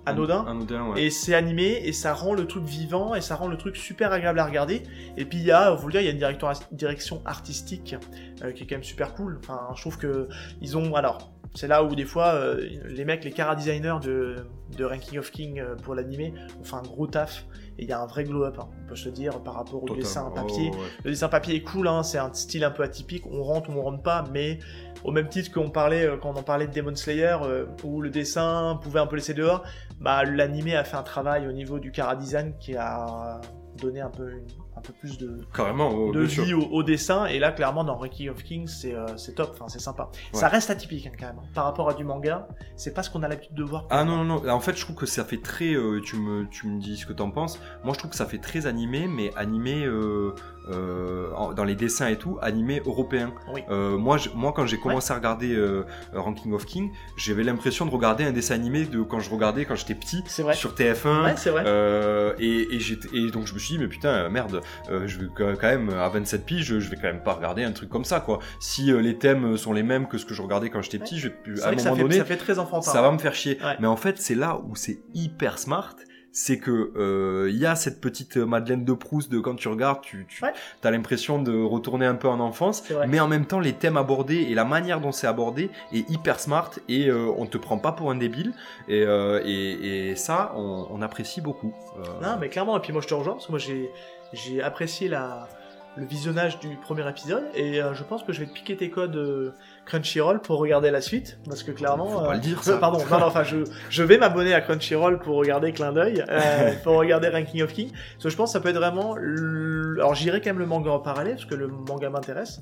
[0.06, 1.02] anodins, Anodin, ouais.
[1.04, 4.12] et c'est animé et ça rend le truc vivant et ça rend le truc super
[4.12, 4.82] agréable à regarder.
[5.16, 6.36] Et puis il y a, faut le dire, il y a une
[6.72, 9.38] direction, artistique qui est quand même super cool.
[9.42, 10.28] Enfin, je trouve que
[10.62, 14.36] ils ont, alors, C'est là où des fois euh, les mecs, les cara designers de,
[14.76, 17.44] de Ranking of King euh, pour l'animé ont fait un gros taf
[17.76, 19.82] et il y a un vrai glow-up, hein, on peut se le dire, par rapport
[19.82, 20.02] au Total.
[20.02, 20.70] dessin Oh, papier.
[20.70, 20.76] ouais.
[21.04, 23.72] Le dessin papier est cool, hein, c'est un style un peu atypique, on rentre ou
[23.72, 24.58] on rentre pas, mais
[25.02, 28.00] au même titre qu'on parlait euh, quand on en parlait de Demon Slayer, euh, où
[28.00, 29.64] le dessin pouvait un peu laisser dehors,
[29.98, 33.40] bah l'animé a fait un travail au niveau du cara design qui a
[33.80, 34.46] donné un peu, une-
[34.80, 37.96] un peu plus de, Carrément, oh, de vie au, au dessin, et là clairement dans
[37.96, 40.10] Ranking of Kings c'est euh, c'est top, enfin c'est sympa.
[40.32, 40.40] Ouais.
[40.40, 43.22] Ça reste atypique hein, quand même, par rapport à du manga, c'est pas ce qu'on
[43.22, 43.86] a l'habitude de voir.
[43.90, 46.48] Ah non, non, non, en fait je trouve que ça fait très, euh, tu, me,
[46.48, 49.06] tu me dis ce que t'en penses, moi je trouve que ça fait très animé,
[49.06, 50.34] mais animé euh,
[50.68, 53.32] euh, en- dans les dessins et tout, animé européen.
[53.52, 53.62] Oui.
[53.70, 57.86] Euh, moi, je- moi quand j'ai commencé à regarder euh, Ranking of King, j'avais l'impression
[57.86, 60.22] de regarder un dessin animé de quand je regardais quand j'étais petit
[60.54, 61.24] sur TF1.
[61.24, 61.62] Ouais, vrai.
[61.66, 62.78] Euh, et, et,
[63.14, 66.08] et donc je me suis dit mais putain merde euh, je vais quand même à
[66.08, 69.00] 27 piges je vais quand même pas regarder un truc comme ça quoi si euh,
[69.00, 71.62] les thèmes sont les mêmes que ce que je regardais quand j'étais petit je vais
[71.62, 72.90] à un que ça moment fait, donné ça fait très enfantin.
[72.90, 73.58] ça va me faire chier.
[73.62, 73.76] Ouais.
[73.80, 75.94] Mais en fait, c'est là où c'est hyper smart.
[76.32, 80.00] C'est que euh, il y a cette petite Madeleine de Proust de quand tu regardes,
[80.02, 80.52] tu, tu Ouais.
[80.84, 82.84] as l'impression de retourner un peu en enfance.
[83.08, 86.38] Mais en même temps, les thèmes abordés et la manière dont c'est abordé est hyper
[86.38, 88.52] smart et euh, on te prend pas pour un débile.
[88.88, 91.74] Et, euh, et, et ça, on, on apprécie beaucoup.
[91.98, 93.90] Euh, Non, mais clairement, et puis moi je te rejoins, parce que moi j'ai,
[94.32, 95.48] j'ai apprécié la,
[95.96, 98.90] le visionnage du premier épisode, et euh, je pense que je vais te piquer tes
[98.90, 99.52] codes euh,
[99.90, 102.06] Crunchyroll pour regarder la suite, parce que clairement...
[102.08, 102.76] Faut pas euh, le dire, ça.
[102.78, 106.72] Pardon, non, non, enfin je, je vais m'abonner à Crunchyroll pour regarder Clin d'œil, euh,
[106.84, 109.16] pour regarder Ranking of King, parce que je pense que ça peut être vraiment...
[109.16, 112.60] le- Alors j'irai quand même le manga en parallèle, parce que le manga m'intéresse,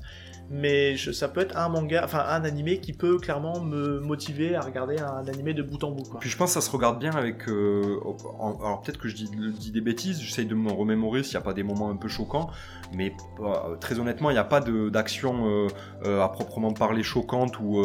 [0.49, 4.55] mais je- ça peut être un manga, enfin un animé qui peut clairement me motiver
[4.55, 6.19] à regarder un animé de bout en bout, quoi.
[6.19, 7.47] Puis je pense que ça se regarde bien avec.
[7.47, 7.97] euh,
[8.39, 11.41] en- alors peut-être que je dis, dis des bêtises, j'essaye de me remémorer s'il n'y
[11.41, 12.49] a pas des moments un peu choquants,
[12.93, 15.67] mais euh, très honnêtement, il n'y a pas d'action
[16.05, 17.77] euh, à proprement parler choquante ou.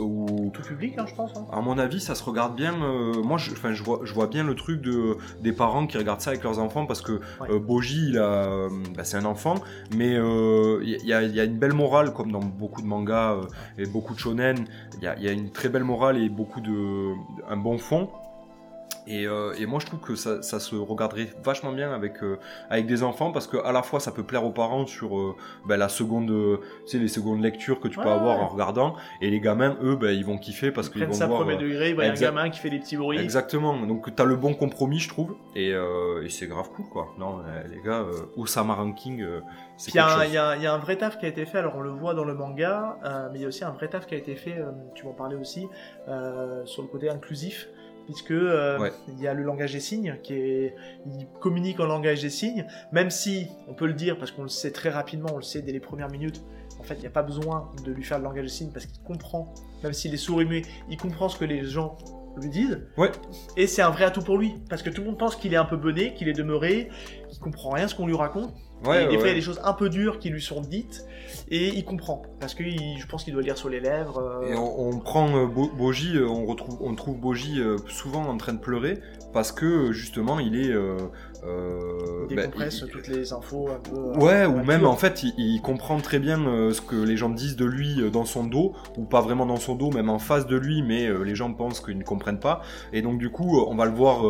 [0.00, 1.36] ou Tout public, hein, je pense.
[1.36, 1.46] hein.
[1.52, 2.72] à mon avis, ça se regarde bien.
[2.72, 6.30] moi, je, je, vois, je vois bien le truc de, des parents qui regardent ça
[6.30, 8.68] avec leurs enfants parce que euh, Boji, bah,
[9.04, 9.54] c'est un enfant,
[9.96, 13.34] mais il y, a, il y a une belle morale, comme dans beaucoup de mangas
[13.34, 13.46] euh,
[13.78, 14.66] et beaucoup de shonen.
[14.98, 17.12] Il y a, y a une très belle morale et beaucoup de.
[17.48, 18.08] un bon fond.
[19.06, 22.38] Et, euh, et moi je trouve que ça, ça se regarderait vachement bien avec, euh,
[22.70, 25.34] avec des enfants parce que à la fois ça peut plaire aux parents sur euh,
[25.66, 28.44] ben, la seconde, tu sais, les secondes lectures que tu peux avoir ouais.
[28.44, 31.26] en regardant et les gamins eux ben, ils vont kiffer parce Ils qu'ils vont ça
[31.26, 33.18] voir premier degré, il voit un gamin qui fait des petits bruits.
[33.18, 37.08] Exactement, donc t'as le bon compromis, je trouve, et, et c'est grave cool, quoi.
[37.18, 38.04] Non, les gars,
[38.36, 39.24] Osama Ranking,
[39.76, 40.30] c'est Puis il y, a quelque un- chose.
[40.30, 42.14] il y a un- y vrai taf qui a été fait, alors on le voit
[42.14, 42.98] dans le manga,
[43.32, 44.56] mais il y a aussi un vrai taf qui a été fait,
[44.94, 45.66] tu m'en parlais aussi,
[46.64, 47.68] sur le côté inclusif,
[48.06, 48.92] puisque euh, Ouais.
[49.08, 50.74] il y a le langage des signes qui est,
[51.06, 54.48] il communique en langage des signes, même si on peut le dire parce qu'on le
[54.48, 56.42] sait très rapidement, on le sait dès les premières minutes.
[56.80, 58.86] En fait, il n'y a pas besoin de lui faire le langage des signes parce
[58.86, 59.52] qu'il comprend,
[59.84, 61.96] même s'il est sourd et muet, il comprend ce que les gens
[62.40, 62.80] lui disent.
[62.96, 63.12] Ouais.
[63.56, 65.56] Et c'est un vrai atout pour lui parce que tout le monde pense qu'il est
[65.58, 66.88] un peu bené, qu'il est demeuré,
[67.28, 68.54] qu'il comprend rien ce qu'on lui raconte.
[68.84, 70.60] Ouais, et des fois, il y a des choses un peu dures qui lui sont
[70.60, 71.04] dites
[71.50, 74.18] et il comprend parce que il- je pense qu'il doit lire sur les lèvres.
[74.18, 77.76] euh, Et on, on prend euh, Bo- Boji, euh, on retrouve, on trouve Boji euh,
[77.88, 78.98] souvent en train de pleurer
[79.32, 80.70] parce que justement il est.
[80.72, 80.96] Euh,
[82.30, 83.96] il bah, décompresse il- toutes les infos un peu.
[84.24, 87.30] Ouais, ou même en fait, il, il comprend très bien euh, ce que les gens
[87.30, 90.18] disent de lui euh, dans son dos, ou pas vraiment dans son dos, même en
[90.20, 92.62] face de lui, mais les gens pensent qu'ils ne comprennent pas.
[92.92, 94.22] Et donc du coup, on va le voir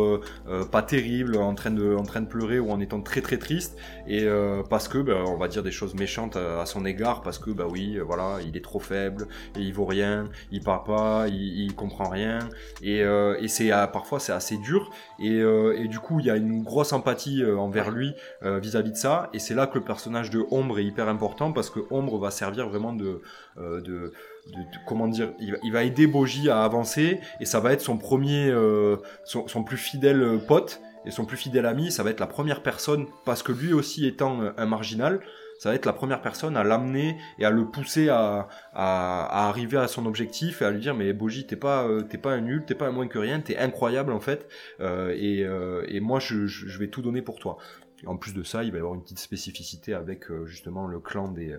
[0.70, 3.76] pas terrible, en train de, en train de pleurer ou en étant très très triste,
[4.06, 7.22] et euh, parce que, ben, on va dire des choses méchantes à, à son égard,
[7.22, 9.26] parce que bah oui, euh, voilà, il est trop faible,
[9.56, 12.38] et il vaut rien, il parle pas, il, il comprend rien,
[12.82, 16.26] et, euh, et c'est euh, parfois c'est assez dur, et, euh, et du coup, il
[16.26, 19.66] y a une grosse empathie euh, envers lui euh, vis-à-vis de ça et c'est là
[19.66, 23.20] que le personnage de Ombre est hyper important parce que Ombre va servir vraiment de,
[23.58, 24.12] euh, de,
[24.46, 27.72] de- de- comment dire il va, il va aider Boji à avancer et ça va
[27.72, 31.90] être son premier euh, son, son plus fidèle euh, pote et son plus fidèle ami
[31.90, 35.20] ça va être la première personne parce que lui aussi étant euh, un marginal
[35.58, 39.78] ça va être la première personne à l'amener et à le pousser à, à, arriver
[39.78, 42.40] à son objectif et à lui dire mais Boji t'es pas euh, t'es pas un
[42.40, 44.48] nul t'es pas un moins que rien t'es incroyable en fait.
[44.80, 45.46] Euh, et,
[45.94, 47.58] et moi je, vais tout donner pour toi.
[48.06, 51.28] En plus de ça, il va y avoir une petite spécificité avec justement le clan
[51.28, 51.56] des,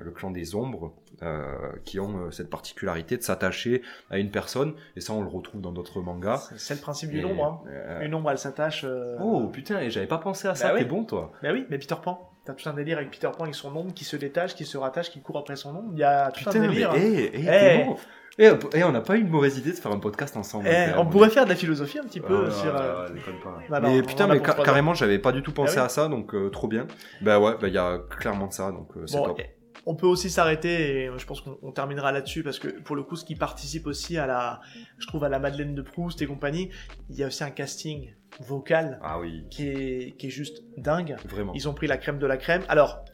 [0.00, 0.92] le clan des ombres,
[1.22, 1.44] euh,
[1.84, 5.60] qui ont euh, cette particularité de s'attacher à une personne, et ça on le retrouve
[5.60, 6.50] dans d'autres mangas.
[6.56, 7.44] C'est- le principe Et, du nombre.
[7.44, 7.70] Hein.
[7.70, 8.84] euh, Une ombre, elle s'attache.
[8.84, 10.80] euh, Oh putain, et j'avais pas pensé à ça, Bah oui.
[10.80, 12.30] t'es bon toi Bah oui, mais Peter Pan.
[12.44, 14.76] T'as tout un délire avec Peter Pan et son ombre qui se détache, qui se
[14.76, 15.90] rattache, qui court après son ombre.
[15.92, 16.94] Il y a tout Putain, un mais délire.
[16.94, 17.84] hey, hey, Eh.
[17.84, 17.96] bon
[18.36, 20.66] Eh, on- eh, on n'a pas eu une mauvaise idée de faire un podcast ensemble.
[20.68, 21.10] Eh, on même.
[21.10, 22.74] pourrait faire de la philosophie un petit peu Ah, sur.
[22.74, 23.58] ah, euh, ah, déconne pas.
[23.70, 25.86] bah non, mais putain, mais carrément, j'avais pas du tout pensé Bah oui.
[25.86, 26.86] à ça, donc euh, trop bien.
[27.22, 29.40] Bah ouais, bah il y a clairement de ça, donc euh, c'est Bon, top.
[29.86, 33.02] On peut aussi s'arrêter et je pense qu'on on terminera là-dessus parce que pour le
[33.02, 34.60] coup, ce qui participe aussi à la,
[34.98, 36.70] je trouve à la Madeleine de Proust et compagnie,
[37.10, 41.16] il y a aussi un casting vocal Ah oui, qui est, qui est juste dingue.
[41.28, 41.52] vraiment.
[41.54, 42.62] Ils ont pris la crème de la crème.
[42.68, 43.04] Alors,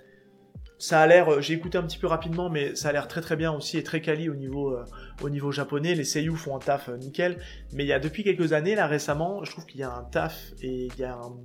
[0.79, 3.21] ça a l'air, euh, j'ai écouté un petit peu rapidement, mais ça a l'air très
[3.21, 4.85] très bien aussi et très quali au niveau, euh,
[5.23, 5.95] au niveau japonais.
[5.95, 7.37] Les seiyuu font un taf euh, nickel.
[7.75, 10.05] Mais il y a depuis quelques années, là récemment, je trouve qu'il y a un
[10.05, 11.37] taf et il y a un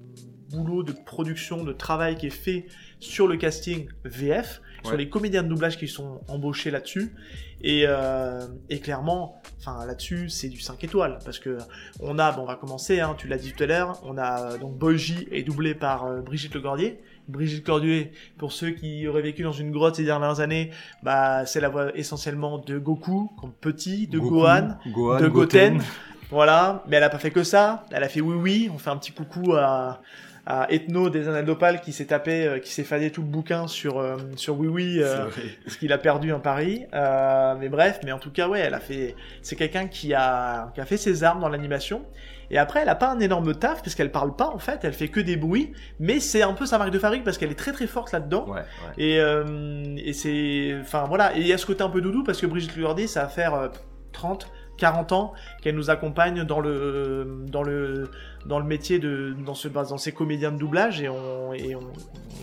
[0.51, 2.67] boulot de production, de travail qui est fait
[2.99, 4.99] sur le casting VF, sur Ouais.
[4.99, 7.13] les comédiens de doublage qui sont embauchés là-dessus.
[7.61, 11.57] Et, euh, et clairement, enfin là-dessus, c'est du 5 étoiles parce que
[11.99, 14.53] on a, bon, on va commencer, hein, tu l'as dit tout à l'heure, on a
[14.53, 16.99] euh, donc Boji est doublé par euh, Brigitte Legordier.
[17.27, 20.69] Brigitte Cordier, pour ceux qui auraient vécu dans une grotte ces dernières années,
[21.01, 25.73] bah c'est la voix essentiellement de Goku, comme petit, de Goku, Gohan, Gohan, de Goten.
[25.77, 25.87] Goten.
[26.29, 27.83] Voilà, mais elle a pas fait que ça.
[27.91, 28.69] Elle a fait oui oui.
[28.71, 30.01] On fait un petit coucou à,
[30.45, 33.67] à Ethno des Annales d'Opale qui s'est tapé, euh, qui s'est fadé tout le bouquin
[33.67, 35.25] sur euh, sur oui oui, euh,
[35.67, 36.85] ce qu'il a perdu en Paris.
[36.93, 39.15] Euh, mais bref, mais en tout cas ouais, elle a fait.
[39.41, 42.05] C'est quelqu'un qui a qui a fait ses armes dans l'animation.
[42.51, 44.79] Et après, elle a pas un énorme taf parce qu'elle parle pas en fait.
[44.83, 45.73] Elle fait que des bruits.
[45.99, 48.45] Mais c'est un peu sa marque de fabrique parce qu'elle est très très forte là-dedans.
[48.47, 48.63] Ouais, ouais.
[48.97, 50.77] Et, euh, et c'est.
[50.81, 53.07] Enfin voilà, et il y a ce côté un peu doudou parce que Brigitte Lurdi,
[53.07, 53.67] ça va faire euh,
[54.11, 58.09] 30, 40 ans qu'elle nous accompagne dans le, dans le,
[58.45, 59.35] dans le métier de.
[59.45, 61.81] dans, ce, dans ces comédiens de doublage et on, et on,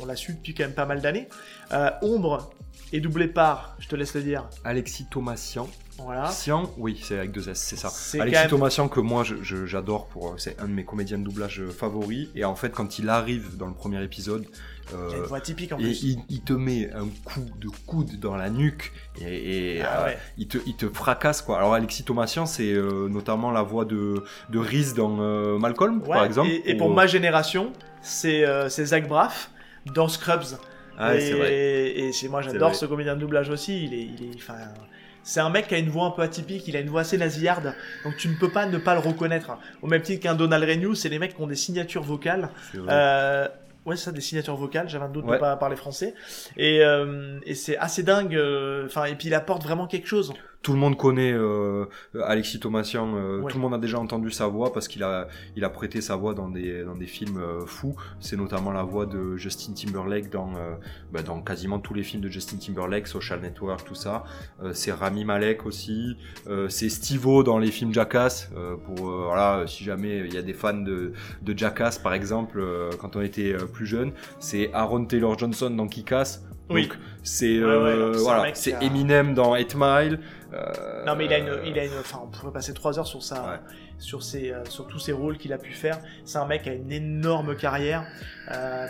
[0.03, 1.29] on l'a su depuis quand même pas mal d'années.
[1.73, 2.51] Euh, Ombre
[2.93, 5.69] est doublée par, je te laisse le dire, Alexis Thomasian.
[5.99, 6.29] voilà.
[6.29, 7.89] Sian, oui, c'est avec deux S, c'est ça.
[8.21, 11.63] Alexis même- Thomasian que moi j'adore pour euh, c'est un de mes comédiens de doublage
[11.71, 14.45] favoris et en fait quand il arrive dans le premier épisode
[14.91, 16.03] Il y a euh, une voix typique en et plus.
[16.03, 20.13] il, il te met un coup de coude dans la nuque et, et, Ah euh,
[20.39, 21.59] il, te, il te fracasse quoi.
[21.59, 26.09] Alors Alexis Thomasian c'est euh, notamment la voix de, de Reese dans euh, Malcolm Ouais,
[26.09, 26.51] par exemple.
[26.51, 29.51] Et, et pour ou- ma génération, c'est Zach Braff
[29.95, 30.59] dans Scrubs.
[30.99, 32.29] Ah, et vrai.
[32.29, 33.85] moi j'adore ce comédien de doublage aussi.
[33.85, 34.55] Il est, il est, enfin,
[35.23, 36.69] c'est un mec qui a une voix un peu atypique.
[36.69, 39.57] Il a une voix assez nasillarde, donc tu ne peux pas ne pas le reconnaître.
[39.81, 42.51] Au même titre qu'un Donald Renew, c'est les mecs qui ont des signatures vocales.
[42.77, 43.49] Euh,
[43.87, 44.89] ouais, ça, des signatures vocales.
[44.89, 45.39] J'avais un doute de Ouais.
[45.39, 46.15] pas parler français.
[46.57, 48.35] Et, euh, et c'est assez dingue.
[48.35, 50.33] euh, Enfin, et puis il apporte vraiment quelque chose.
[50.63, 51.87] Tout le monde connaît euh,
[52.25, 53.51] Alexis Thomasian, euh, Ouais.
[53.51, 56.15] tout le monde a déjà entendu sa voix parce qu'il a, il a prêté sa
[56.17, 57.97] voix dans des, dans des films euh, fous.
[58.21, 60.75] C'est notamment la voix de Justin Timberlake dans, euh,
[61.13, 64.25] bah, dans quasiment tous les films de Justin Timberlake, Social Network, tout ça.
[64.63, 66.17] Euh, c'est Rami Malek aussi.
[66.47, 68.51] Euh, c'est Steve-O dans les films Jackass.
[68.57, 72.61] euh, pour voilà, si jamais il y a des fans de, de Jackass par exemple,
[72.61, 76.45] euh, quand on était plus jeune, c'est Aaron Taylor Johnson dans Kick-Ass.
[76.71, 76.89] Oui.
[77.25, 80.21] C'est Ouais, ouais, voilà, c'est a- Eminem dans 8 Mile.
[80.53, 83.07] Euh, Non mais il a une, il a une, enfin on pourrait passer trois heures
[83.07, 83.61] sur ça, Ouais.
[83.99, 85.99] sur ses, euh, sur tous ses rôles qu'il a pu faire.
[86.25, 88.05] C'est un mec qui a une énorme carrière.
[88.51, 88.87] Euh,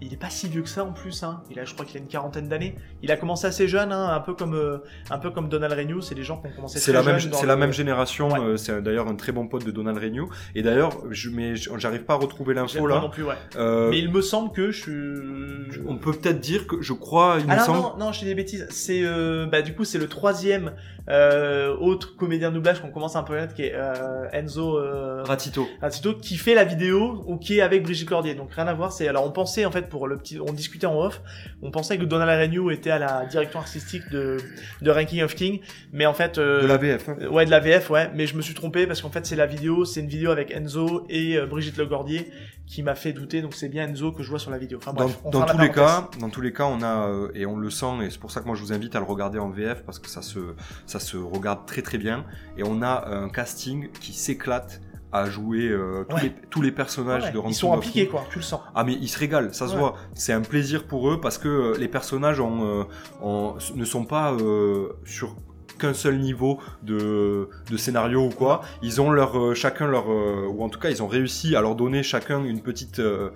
[0.00, 1.22] il est pas si vieux que ça en plus.
[1.22, 1.42] Hein.
[1.50, 2.76] Il a, je crois qu'il a une quarantaine d'années.
[3.02, 4.78] Il a commencé assez jeune, hein, un peu comme, euh,
[5.10, 6.00] un peu comme Donald Renew.
[6.00, 8.28] C'est des gens qui ont commencé C'est la même, c'est le- la même génération.
[8.30, 8.56] Ouais.
[8.56, 10.28] c'est d'ailleurs un très bon pote de Donald Renew.
[10.54, 13.00] Et d'ailleurs, je, mais j'arrive pas à retrouver l'info là.
[13.00, 13.34] non plus, ouais.
[13.56, 15.66] Mais il me semble que je.
[15.70, 17.78] je- on peut peut-être dire que je crois, il me Ah non, semble.
[17.80, 18.66] non, non, je dis des bêtises.
[18.70, 20.72] C'est, euh, bah, du coup, c'est le troisième
[21.08, 24.78] euh, autre comédien de doublage qu'on commence un peu à connaître, qui est euh, Enzo
[24.78, 25.66] euh, Ratito.
[25.80, 28.34] Ratito, qui fait la vidéo ou qui est avec Brigitte Cordier.
[28.34, 28.92] Donc rien à voir.
[28.92, 31.20] C'est alors on pensait en fait pour le petit, on discutait en off,
[31.62, 34.36] on pensait que Donald Renew était à la direction artistique de
[34.80, 35.60] de Ranking of King,
[35.92, 36.38] mais en fait.
[36.38, 37.08] euh, De la VF.
[37.08, 37.16] hein.
[37.30, 39.46] Ouais, de la VF, ouais, mais je me suis trompé parce qu'en fait, c'est la
[39.46, 42.30] vidéo, c'est une vidéo avec Enzo et euh, Brigitte Legordier
[42.72, 44.78] qui m'a fait douter, donc c'est bien Enzo que je vois sur la vidéo.
[44.78, 45.20] Enfin Dans, bref,
[45.52, 48.08] tous les cas, dans tous les cas, on a euh, et on le sent et
[48.08, 50.08] c'est pour ça que moi je vous invite à le regarder en VF parce que
[50.08, 50.38] ça se
[50.86, 52.24] ça se regarde très très bien
[52.56, 54.80] et on a un casting qui s'éclate
[55.12, 56.22] à jouer euh, tous, Ouais.
[56.22, 58.60] les, tous les personnages Ouais, de ils Ranking sont impliqués, quoi, tu le sens.
[58.74, 59.78] Ah mais ils se régalent, ça se Ouais.
[59.80, 59.96] voit.
[60.14, 62.84] C'est un plaisir pour eux parce que euh, les personnages ont, euh,
[63.20, 65.36] ont- ne sont pas euh, sur
[65.82, 68.62] qu'un seul niveau de, de scénario ou quoi.
[68.82, 71.60] Ils ont leur euh, chacun leur euh, ou en tout cas ils ont réussi à
[71.60, 73.30] leur donner chacun une petite euh,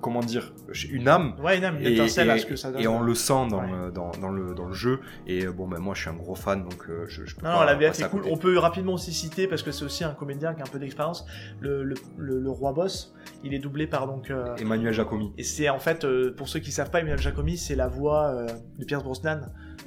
[0.00, 0.52] comment dire
[0.90, 1.34] une âme.
[1.42, 2.80] Ouais, une Et, étincelle à ce que ça donne.
[2.82, 3.92] et on le sent dans, Ouais.
[3.94, 5.00] dans, dans le, dans le jeu.
[5.26, 7.60] Et bon, ben moi je suis un gros fan donc je, je peux Non, pas
[7.60, 8.22] non, la passer est cool.
[8.30, 10.78] On peut rapidement aussi citer, parce que c'est aussi un comédien qui a un peu
[10.78, 11.24] d'expérience,
[11.60, 13.14] le, le, le, le roi boss.
[13.44, 14.32] Il est doublé par donc.
[14.58, 15.32] Emmanuel Jacomi.
[15.38, 16.06] et c'est en fait,
[16.36, 18.46] pour ceux qui savent pas, Emmanuel Jacomi, c'est la voix
[18.78, 19.40] de Pierce Brosnan,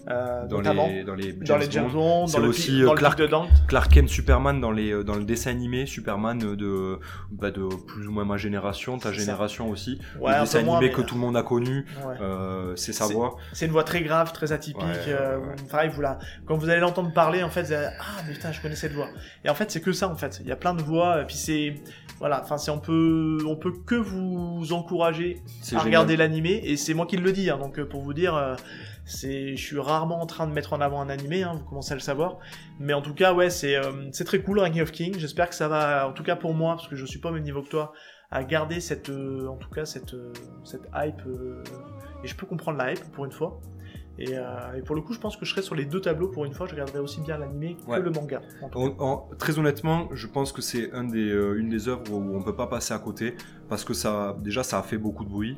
[0.09, 0.87] euh, Dans notamment.
[0.87, 1.93] les, dans les les James, dans les James Bond.
[2.21, 3.49] Bond, C'est dans le, aussi, euh, dans le Clark- pic de Dante.
[3.67, 6.99] Clark Kent Superman dans les euh, dans le dessin animé Superman euh, de
[7.31, 9.13] bah, de plus ou moins ma génération ta ça.
[9.13, 12.15] génération aussi Ouais, le un dessin animé que tout le monde a connu Ouais.
[12.21, 14.81] euh, c'est sa voix C'est une voix très grave, très atypique.
[14.83, 15.39] Ouais, euh,
[15.71, 16.19] pareil, vous la...
[16.45, 17.87] quand vous allez l'entendre parler, en fait, vous allez...
[17.99, 19.07] ah mais putain, je connais cette voix.
[19.43, 20.39] Et en fait, c'est que ça, en fait.
[20.41, 21.75] Il y a plein de voix, et puis c'est
[22.19, 22.41] voilà.
[22.43, 25.83] Enfin, c'est on peut on peut que vous encourager à génial.
[25.85, 27.49] regarder l'animé, et c'est moi qui le dis.
[27.49, 28.55] hein, donc euh, pour vous dire, euh,
[29.05, 31.43] c'est je suis rarement en train de mettre en avant un animé.
[31.43, 32.37] Hein, vous commencez à le savoir.
[32.79, 35.15] Mais en tout cas, ouais, c'est euh, c'est très cool, Ranking of King.
[35.17, 37.33] J'espère que ça va, en tout cas pour moi, parce que je suis pas au
[37.33, 37.93] même niveau que toi,
[38.31, 41.21] à garder cette, euh, en tout cas cette euh, cette hype.
[42.23, 43.59] et je peux comprendre la hype pour une fois.
[44.17, 46.29] Et, euh, et pour le coup, je pense que je serai sur les deux tableaux
[46.29, 46.65] pour une fois.
[46.67, 47.99] Je regarderai aussi bien l'animé que Ouais.
[47.99, 48.41] le manga.
[48.73, 52.33] En- en- très honnêtement, je pense que c'est un des, euh, une des œuvres où
[52.33, 53.35] on peut pas passer à côté
[53.67, 55.57] parce que ça, déjà, ça a fait beaucoup de bruit.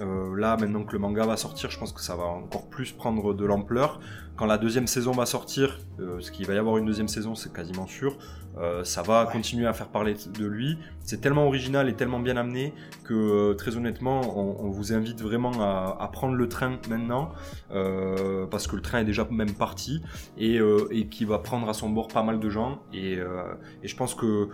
[0.00, 2.92] Euh, là, maintenant que le manga va sortir, je pense que ça va encore plus
[2.92, 4.00] prendre de l'ampleur.
[4.36, 7.34] Quand la deuxième saison va sortir, euh, ce qu'il va y avoir une deuxième saison,
[7.34, 8.16] c'est quasiment sûr.
[8.58, 9.32] euh, ça va Ouais.
[9.32, 10.78] continuer à faire parler de lui.
[11.00, 12.72] C'est tellement original et tellement bien amené
[13.04, 17.32] que euh, très honnêtement, on, on vous invite vraiment à, à prendre le train maintenant
[17.70, 20.02] euh, parce que le train est déjà même parti
[20.38, 20.58] et,
[20.90, 22.80] et qui va prendre à son bord pas mal de gens.
[22.94, 23.18] Et,
[23.82, 24.48] et je pense que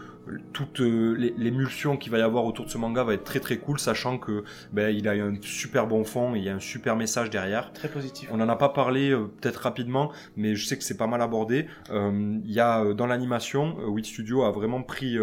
[0.53, 3.59] toute l'é- l'émulsion qu'il va y avoir autour de ce manga va être très très
[3.59, 4.43] cool, sachant que
[4.73, 7.73] ben, il a un super bon fond et il y a un super message derrière.
[7.73, 8.29] Très positif.
[8.33, 11.67] On n'en a pas parlé peut-être rapidement, mais je sais que c'est pas mal abordé.
[11.91, 15.17] Euh, Il y a euh, dans l'animation, euh, Wit Studio a vraiment pris,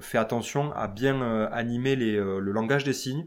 [0.00, 1.22] fait attention à bien
[1.62, 3.24] animer le langage des signes,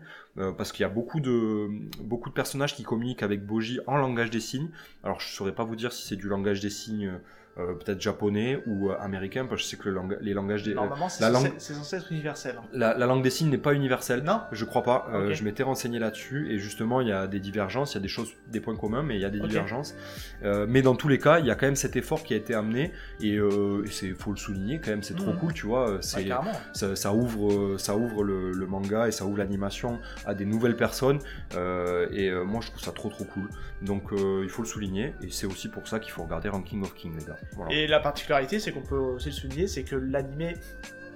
[0.57, 1.67] parce qu'il y a beaucoup de
[2.03, 4.69] beaucoup de personnages qui communiquent avec Boji en langage des signes.
[5.03, 7.11] Alors je saurais pas vous dire si c'est du langage des signes
[7.59, 10.71] euh, peut-être japonais ou euh, américain, parce que je sais que le les langages des,
[10.71, 12.55] euh, Normalement, c'est la langue- censé être universel.
[12.57, 12.63] hein.
[12.73, 14.23] la, la langue des signes n'est pas universelle.
[14.23, 15.07] Non Je crois pas.
[15.13, 15.33] Euh.
[15.33, 18.07] Je m'étais renseigné là-dessus et justement il y a des divergences, il y a des
[18.07, 19.95] choses, des points communs, mais il y a des divergences.
[20.43, 22.37] Euh, mais dans tous les cas, il y a quand même cet effort qui a
[22.37, 22.91] été amené
[23.21, 25.03] et, euh, c'est faut le souligner quand même.
[25.03, 25.37] C'est trop Mhm.
[25.39, 25.89] cool, tu vois.
[25.89, 26.51] euh, C'est carrément.
[26.73, 30.45] ça, ça ouvre, euh, ça ouvre le, le manga et ça ouvre l'animation à des
[30.45, 31.19] nouvelles personnes.
[31.55, 33.49] euh, et euh, moi je trouve ça trop trop cool.
[33.81, 36.81] Donc euh, il faut le souligner et c'est aussi pour ça qu'il faut regarder Ranking
[36.83, 37.37] of King les gars.
[37.69, 40.55] Et la particularité, c'est qu'on peut aussi le souligner, c'est que l'animé,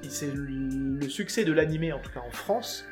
[0.07, 2.85] c'est le succès de l'animé, en tout cas en France,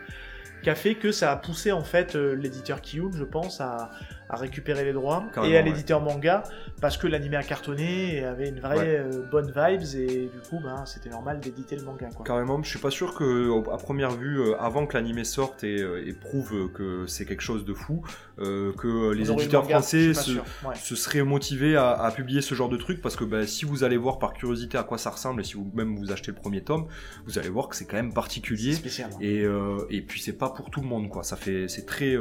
[0.64, 3.92] qui a fait que ça a poussé en fait euh, l'éditeur Kiyun, je pense, à,
[4.32, 5.70] à récupérer les droits, Carrément, et à ouais.
[5.70, 6.44] l'éditeur manga,
[6.82, 8.98] parce que l'animé a cartonné et avait une vraie Ouais.
[9.00, 12.10] euh, bonne vibes, et du coup, ben, c'était normal d'éditer le manga.
[12.16, 12.26] Quoi.
[12.26, 15.82] Carrément, je suis pas sûr que à première vue, euh, avant que l'animé sorte et,
[15.82, 18.02] euh, et prouve que c'est quelque chose de fou,
[18.40, 20.46] euh, que les le éditeurs manga, français se, sûr.
[20.66, 20.76] Ouais.
[20.76, 23.84] se seraient motivés à, à publier ce genre de truc parce que ben, si vous
[23.84, 26.38] allez voir par curiosité à quoi ça ressemble et si vous même vous achetez le
[26.38, 26.88] premier tome,
[27.26, 29.10] vous allez voir que c'est quand même particulier spécial.
[29.14, 29.18] hein.
[29.22, 31.24] et, euh, et puis c'est pas pour tout le monde quoi.
[31.24, 32.16] Ça fait c'est très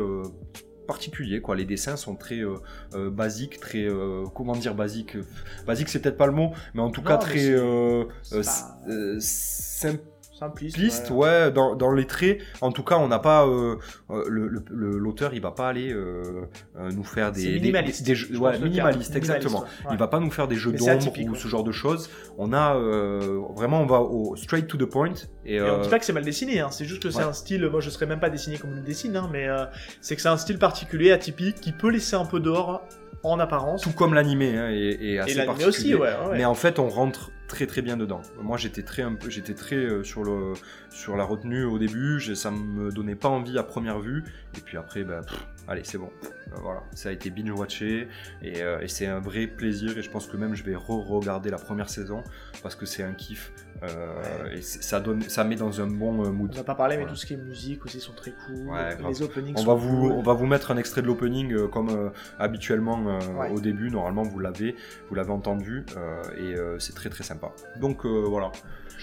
[0.91, 1.55] particulier quoi.
[1.57, 2.57] Les dessins sont très euh,
[2.95, 5.17] euh, basiques, très euh, comment dire basique.
[5.67, 8.79] Basique c'est peut-être pas le mot, mais en tout Non, cas très pas-
[9.21, 10.03] simple
[10.41, 10.77] Simpliste.
[10.77, 11.17] Simpliste, ouais.
[11.17, 12.41] ouais, dans, dans les traits.
[12.63, 13.77] En tout cas, on n'a pas euh,
[14.11, 14.25] euh,
[14.71, 16.49] l'auteur, il va pas aller euh,
[16.79, 18.05] euh, nous faire des minimaliste.
[18.05, 19.61] des, ouais, minimaliste, exactement.
[19.61, 19.95] Minimaliste, ouais.
[19.95, 22.09] Il va pas nous faire des jeux d'ombre ou ce genre de choses.
[22.39, 25.13] On a euh, vraiment, on va au straight to the point.
[25.45, 27.33] Et, Et on dit pas que c'est mal dessiné, hein, c'est juste que c'est un
[27.35, 29.47] style, moi je serais même pas dessiné comme il le dessine, hein, mais
[30.01, 32.83] c'est que c'est un style particulier, atypique, qui peut laisser un peu d'or
[33.23, 33.83] en apparence.
[33.83, 35.67] tout comme l'animé hein, est assez Et particulier.
[35.69, 36.13] aussi, ouais.
[36.33, 38.23] Mais en fait, on rentre très très bien dedans.
[38.41, 40.55] Moi, j'étais très un peu, j'étais très euh, sur le
[40.91, 42.21] sur la retenue au début.
[42.35, 44.25] Ça me donnait pas envie à première vue.
[44.57, 46.11] Et puis après, ben, pff, allez, c'est bon.
[46.53, 48.09] Euh, voilà, ça a été binge watché
[48.43, 49.97] et, euh, et c'est un vrai plaisir.
[49.97, 52.23] Et je pense que même je vais re-regarder la première saison
[52.63, 53.53] parce que c'est un kiff
[53.85, 56.51] euh, et ça donne, ça met dans un bon euh, mood.
[56.53, 58.67] On va pas parler, mais tout ce qui est musique aussi sont très cool.
[58.69, 59.09] Ouais, grave.
[59.09, 60.13] les openings On sont va, vous, cool.
[60.13, 63.01] on va vous mettre un extrait de l'opening comme habituellement
[63.39, 63.51] Ouais.
[63.51, 63.91] au début.
[63.91, 64.75] Normalement, vous l'avez,
[65.09, 65.85] vous l'avez entendu
[66.37, 67.53] et c'est très très sympa.
[67.81, 68.51] Donc voilà.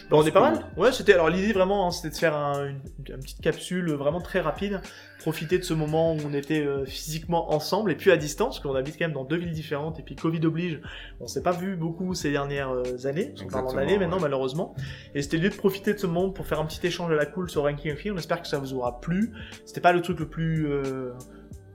[0.10, 0.66] Bon, on est pas mal.
[0.78, 2.80] Ouais, c'était alors l'idée vraiment, hein, c'était de faire un- une,
[3.10, 4.82] une petite capsule vraiment très rapide,
[5.20, 8.60] profiter de ce moment où on était euh, physiquement ensemble et puis à distance, parce
[8.60, 10.80] qu'on habite quand même dans deux villes différentes et puis Covid oblige,
[11.20, 14.16] on s'est pas vu beaucoup ces dernières euh, années, on parle en Exactement, années maintenant
[14.18, 14.22] ouais.
[14.24, 14.76] malheureusement.
[15.16, 17.26] Et c'était l'idée de profiter de ce moment pour faire un petit échange à la
[17.26, 18.16] cool sur Ranking of Film.
[18.16, 19.34] On espère que ça vous aura plu.
[19.66, 21.12] C'était pas le truc le plus euh,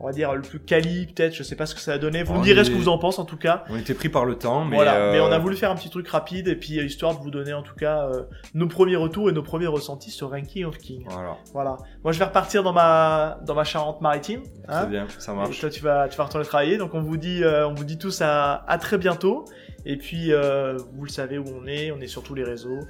[0.02, 2.22] on va dire le plus quali peut-être, je sais pas ce que ça a donné.
[2.24, 3.64] Vous me direz ce que vous en pensez en tout cas.
[3.70, 5.76] On était pris par le temps, mais, voilà, euh, mais on a voulu faire un
[5.76, 8.66] petit truc rapide et puis euh, histoire de vous donner en tout cas euh, nos
[8.66, 11.04] premiers retours et nos premiers ressentis sur Ranking of King.
[11.08, 11.76] Voilà, Voilà.
[12.02, 14.42] Moi je vais repartir dans ma dans ma Charente-Maritime.
[14.68, 14.80] hein.
[14.82, 15.60] c'est bien, ça Et marche.
[15.60, 16.76] toi tu vas tu vas retourner travailler.
[16.78, 19.44] Donc on vous dit euh, on vous dit tous à à très bientôt
[19.85, 22.80] Et puis, euh, vous le savez où on est, on est sur tous les réseaux.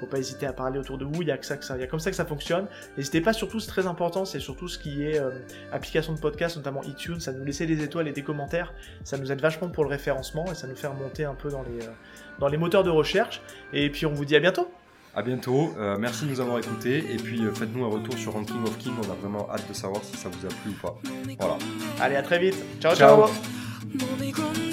[0.00, 1.22] Faut pas hésiter à parler autour de vous.
[1.22, 2.66] Il y a que ça, que ça, il y a comme ça que ça fonctionne.
[2.96, 5.30] N'hésitez pas surtout, c'est très important, c'est surtout ce qui est euh,
[5.72, 7.20] application de podcast, notamment iTunes.
[7.20, 8.74] Ça nous laisser des étoiles et des commentaires.
[9.04, 11.62] Ça nous aide vachement pour le référencement et ça nous fait remonter un peu dans
[11.62, 11.90] les, euh,
[12.38, 13.40] dans les moteurs de recherche.
[13.72, 14.68] Et puis, on vous dit à bientôt.
[15.14, 18.32] À bientôt, euh, merci de nous avoir écoutés et puis euh, faites-nous un retour sur
[18.32, 20.80] Ranking of King, on a vraiment hâte de savoir si ça vous a plu ou
[20.80, 20.98] pas.
[21.38, 21.58] Voilà.
[22.00, 22.56] Allez, à très vite.
[22.80, 22.96] ciao.
[22.96, 23.26] Ciao.
[23.26, 24.71] ciao.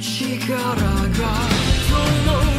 [0.00, 0.78] Chicago.
[1.88, 2.57] Don't know.